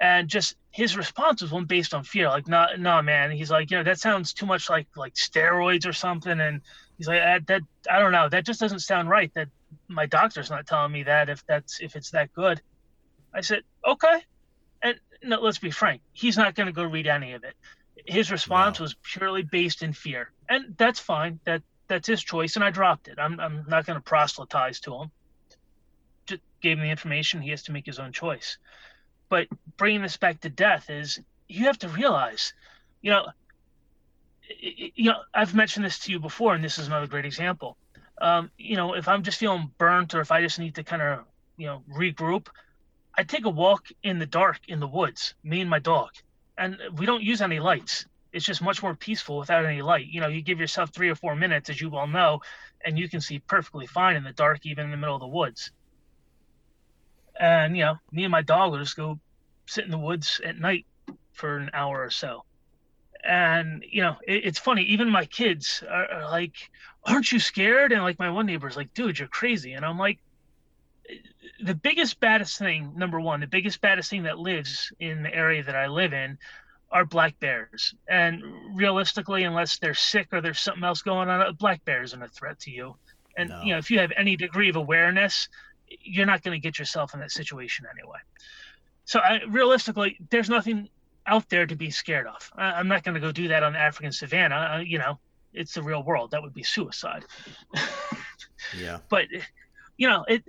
[0.00, 2.28] And just his response was one based on fear.
[2.28, 3.30] Like, no, nah, nah, man.
[3.30, 6.40] He's like, you know, that sounds too much like like steroids or something.
[6.40, 6.60] And
[6.98, 8.28] he's like, that, that I don't know.
[8.28, 9.32] That just doesn't sound right.
[9.34, 9.48] That
[9.92, 12.60] my doctor's not telling me that if that's if it's that good.
[13.34, 14.22] I said, okay.
[14.82, 16.02] And no, let's be frank.
[16.12, 17.54] He's not going to go read any of it.
[18.04, 18.84] His response no.
[18.84, 21.38] was purely based in fear, and that's fine.
[21.44, 23.18] That that's his choice, and I dropped it.
[23.18, 25.10] I'm I'm not going to proselytize to him.
[26.26, 27.40] Just gave him the information.
[27.40, 28.58] He has to make his own choice.
[29.28, 32.54] But bringing this back to death is you have to realize,
[33.00, 33.26] you know,
[34.60, 37.76] you know, I've mentioned this to you before, and this is another great example.
[38.22, 41.02] Um, you know, if I'm just feeling burnt or if I just need to kind
[41.02, 41.24] of,
[41.56, 42.46] you know, regroup,
[43.18, 46.10] I take a walk in the dark in the woods, me and my dog.
[46.56, 48.06] And we don't use any lights.
[48.32, 50.06] It's just much more peaceful without any light.
[50.06, 52.40] You know, you give yourself three or four minutes, as you well know,
[52.84, 55.26] and you can see perfectly fine in the dark, even in the middle of the
[55.26, 55.72] woods.
[57.38, 59.18] And, you know, me and my dog will just go
[59.66, 60.86] sit in the woods at night
[61.32, 62.44] for an hour or so
[63.24, 66.70] and you know it, it's funny even my kids are, are, like
[67.04, 70.18] aren't you scared and like my one neighbor's like dude you're crazy and i'm like
[71.64, 75.62] the biggest baddest thing number one the biggest baddest thing that lives in the area
[75.62, 76.38] that i live in
[76.90, 78.42] are black bears and
[78.74, 82.28] realistically unless they're sick or there's something else going on a black bear isn't a
[82.28, 82.94] threat to you
[83.36, 83.62] and no.
[83.62, 85.48] you know if you have any degree of awareness
[85.88, 88.18] you're not going to get yourself in that situation anyway
[89.04, 90.88] so I, realistically there's nothing
[91.26, 92.50] out there to be scared of.
[92.56, 94.74] I, am not going to go do that on the African savannah.
[94.74, 95.18] Uh, you know,
[95.52, 96.30] it's the real world.
[96.30, 97.24] That would be suicide.
[98.78, 98.98] yeah.
[99.08, 99.26] But
[99.96, 100.44] you know, it.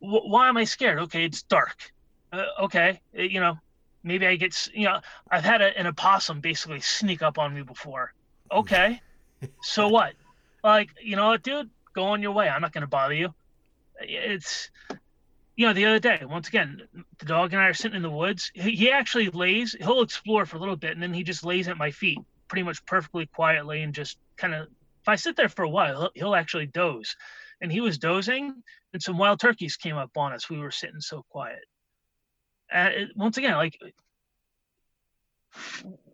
[0.00, 0.98] W- why am I scared?
[1.00, 1.92] Okay, it's dark.
[2.32, 3.58] Uh, okay, it, uh, you know,
[4.02, 4.68] maybe I get.
[4.74, 5.00] You know,
[5.30, 8.12] I've had a, an opossum basically sneak up on me before.
[8.50, 9.00] Okay,
[9.62, 10.14] so what?
[10.64, 11.70] Like, you know what, dude?
[11.92, 12.48] Go on your way.
[12.48, 13.32] I'm not going to bother you.
[14.00, 14.70] It's
[15.58, 16.82] you know, the other day, once again,
[17.18, 18.52] the dog and I are sitting in the woods.
[18.54, 21.66] He, he, actually lays, he'll explore for a little bit and then he just lays
[21.66, 24.68] at my feet pretty much perfectly quietly and just kind of,
[25.00, 27.16] if I sit there for a while, he'll, he'll actually doze.
[27.60, 28.62] And he was dozing
[28.92, 30.48] and some wild turkeys came up on us.
[30.48, 31.64] We were sitting so quiet.
[32.70, 33.78] And it, once again, like,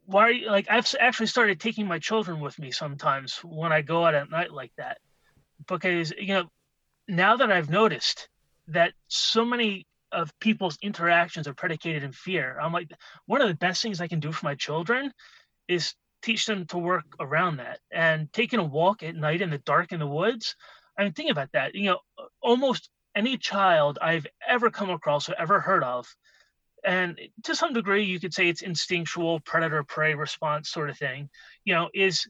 [0.07, 4.05] why, you, like, I've actually started taking my children with me sometimes when I go
[4.05, 4.99] out at night like that.
[5.67, 6.45] Because, you know,
[7.09, 8.29] now that I've noticed,
[8.69, 12.59] that so many of people's interactions are predicated in fear.
[12.61, 12.91] I'm like,
[13.27, 15.13] one of the best things I can do for my children
[15.69, 15.95] is
[16.25, 17.81] teach them to work around that.
[17.93, 20.57] And taking a walk at night in the dark in the woods,
[20.99, 21.75] I mean, think about that.
[21.75, 21.99] You know,
[22.41, 26.07] almost any child I've ever come across or ever heard of,
[26.85, 31.31] and to some degree, you could say it's instinctual predator prey response sort of thing,
[31.65, 32.27] you know, is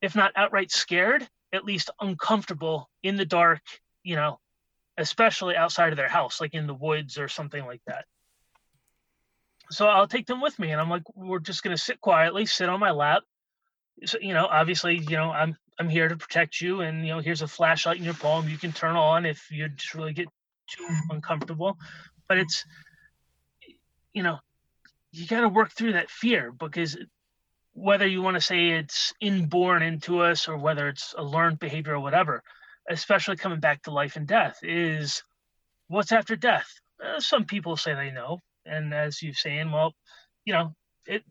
[0.00, 3.60] if not outright scared, at least uncomfortable in the dark,
[4.02, 4.40] you know,
[4.98, 8.04] especially outside of their house, like in the woods or something like that.
[9.70, 12.68] So I'll take them with me, and I'm like, we're just gonna sit quietly, sit
[12.68, 13.22] on my lap.
[14.04, 17.20] So, you know, obviously, you know, I'm I'm here to protect you, and you know,
[17.20, 20.28] here's a flashlight in your palm you can turn on if you just really get
[20.68, 21.76] too uncomfortable.
[22.28, 22.64] But it's,
[24.12, 24.38] you know,
[25.12, 26.96] you got to work through that fear because
[27.74, 31.94] whether you want to say it's inborn into us or whether it's a learned behavior
[31.94, 32.42] or whatever,
[32.88, 35.22] especially coming back to life and death, is
[35.88, 36.68] what's after death?
[37.02, 39.94] Uh, some people say they know, and as you're saying, well,
[40.44, 40.74] you know,
[41.06, 41.22] it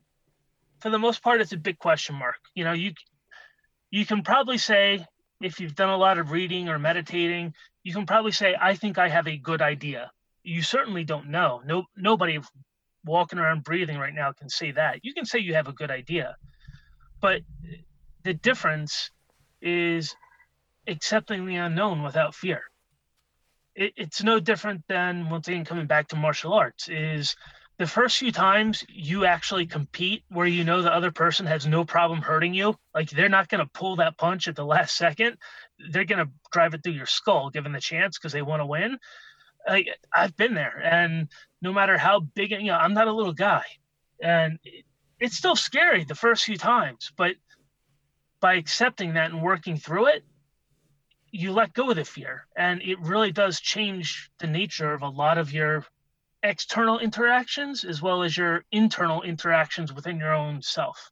[0.82, 2.38] for the most part, it's a big question mark.
[2.56, 2.94] You know, you
[3.91, 5.06] you can probably say
[5.41, 7.53] if you've done a lot of reading or meditating,
[7.84, 10.12] you can probably say, I think I have a good idea.
[10.44, 11.62] You certainly don't know.
[11.66, 12.40] No, nobody
[13.06, 15.03] walking around breathing right now can say that.
[15.03, 16.36] You can say you have a good idea,
[17.20, 17.41] but
[18.24, 19.12] the difference
[19.62, 20.16] is
[20.88, 22.64] accepting the unknown without fear.
[23.76, 27.36] It, it's no different than once again coming back to martial arts is
[27.77, 31.84] the first few times you actually compete where you know the other person has no
[31.84, 35.38] problem hurting you like they're not going to pull that punch at the last second.
[35.91, 38.65] They're going to drive it through your skull given the chance because they want to
[38.65, 38.98] win.
[39.68, 41.27] Like, i've been there and
[41.61, 43.64] no matter how big you know i'm not a little guy
[44.22, 44.57] and
[45.19, 47.35] it's still scary the first few times but
[48.39, 50.23] by accepting that and working through it
[51.31, 55.10] you let go of the fear and it really does change the nature of a
[55.10, 55.85] lot of your
[56.44, 61.12] external interactions as well as your internal interactions within your own self.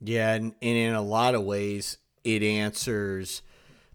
[0.00, 3.42] Yeah and, and in a lot of ways it answers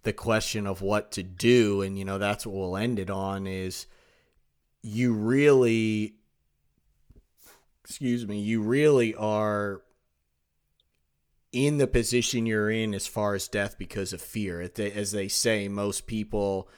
[0.03, 3.45] the question of what to do and you know that's what we'll end it on
[3.45, 3.87] is
[4.81, 6.15] you really
[7.83, 9.81] excuse me you really are
[11.51, 14.69] in the position you're in as far as death because of fear.
[14.77, 16.69] As they say most people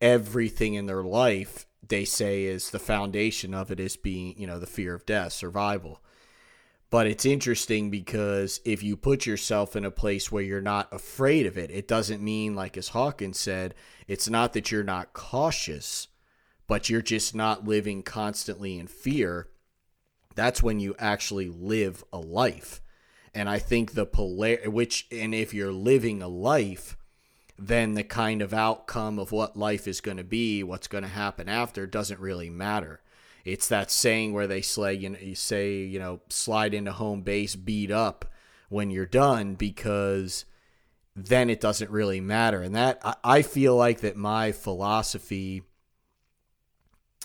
[0.00, 4.58] everything in their life they say is the foundation of it is being you know
[4.58, 6.00] the fear of death survival
[6.90, 11.46] but it's interesting because if you put yourself in a place where you're not afraid
[11.46, 13.76] of it, it doesn't mean, like as Hawkins said,
[14.08, 16.08] it's not that you're not cautious,
[16.66, 19.48] but you're just not living constantly in fear.
[20.34, 22.80] That's when you actually live a life.
[23.32, 26.96] And I think the polar, which, and if you're living a life,
[27.60, 31.10] then the kind of outcome of what life is going to be, what's going to
[31.10, 33.00] happen after, doesn't really matter
[33.44, 37.22] it's that saying where they say, you know, you say, you know, slide into home
[37.22, 38.24] base, beat up
[38.68, 40.44] when you're done because
[41.16, 42.62] then it doesn't really matter.
[42.62, 45.62] And that I feel like that my philosophy,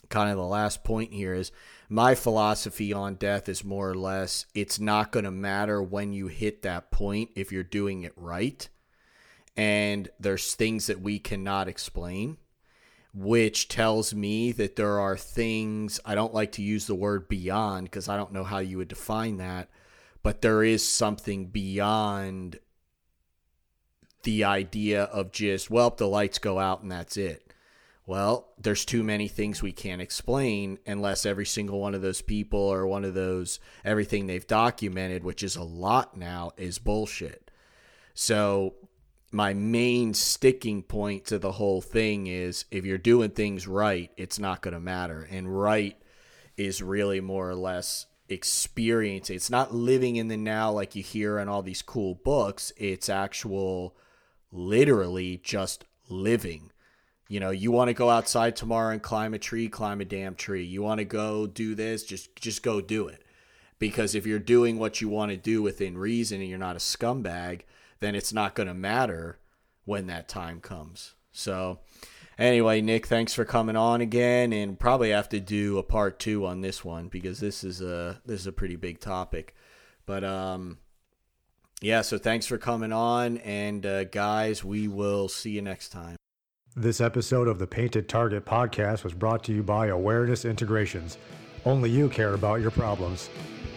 [0.09, 1.51] kind of the last point here is
[1.89, 6.27] my philosophy on death is more or less it's not going to matter when you
[6.27, 8.69] hit that point if you're doing it right.
[9.57, 12.37] And there's things that we cannot explain
[13.15, 17.85] which tells me that there are things I don't like to use the word beyond
[17.85, 19.69] because I don't know how you would define that,
[20.21, 22.59] but there is something beyond
[24.23, 27.53] the idea of just, well, the lights go out and that's it.
[28.05, 32.59] Well, there's too many things we can't explain unless every single one of those people
[32.59, 37.49] or one of those, everything they've documented, which is a lot now, is bullshit.
[38.13, 38.75] So
[39.35, 44.39] my main sticking point to the whole thing is if you're doing things right, it's
[44.39, 45.27] not going to matter.
[45.29, 45.97] And right
[46.55, 49.35] is really more or less experiencing.
[49.35, 52.71] It's not living in the now like you hear in all these cool books.
[52.77, 53.97] It's actual,
[54.53, 56.71] literally just living.
[57.27, 60.35] You know, you want to go outside tomorrow and climb a tree, climb a damn
[60.35, 60.63] tree.
[60.63, 63.21] You want to go do this, just just go do it.
[63.79, 66.79] Because if you're doing what you want to do within reason and you're not a
[66.79, 67.63] scumbag,
[68.05, 69.39] then it's not going to matter
[69.83, 71.15] when that time comes.
[71.31, 71.79] So,
[72.37, 76.45] anyway, Nick, thanks for coming on again, and probably have to do a part two
[76.45, 79.55] on this one because this is a this is a pretty big topic.
[80.05, 80.77] But um,
[81.81, 86.15] yeah, so thanks for coming on, and uh, guys, we will see you next time.
[86.75, 91.17] This episode of the Painted Target podcast was brought to you by Awareness Integrations.
[91.65, 93.29] Only you care about your problems.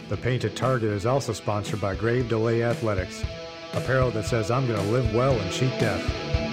[0.08, 3.24] The Painted Target is also sponsored by Grave Delay Athletics
[3.74, 6.47] apparel that says I'm going to live well and cheat death.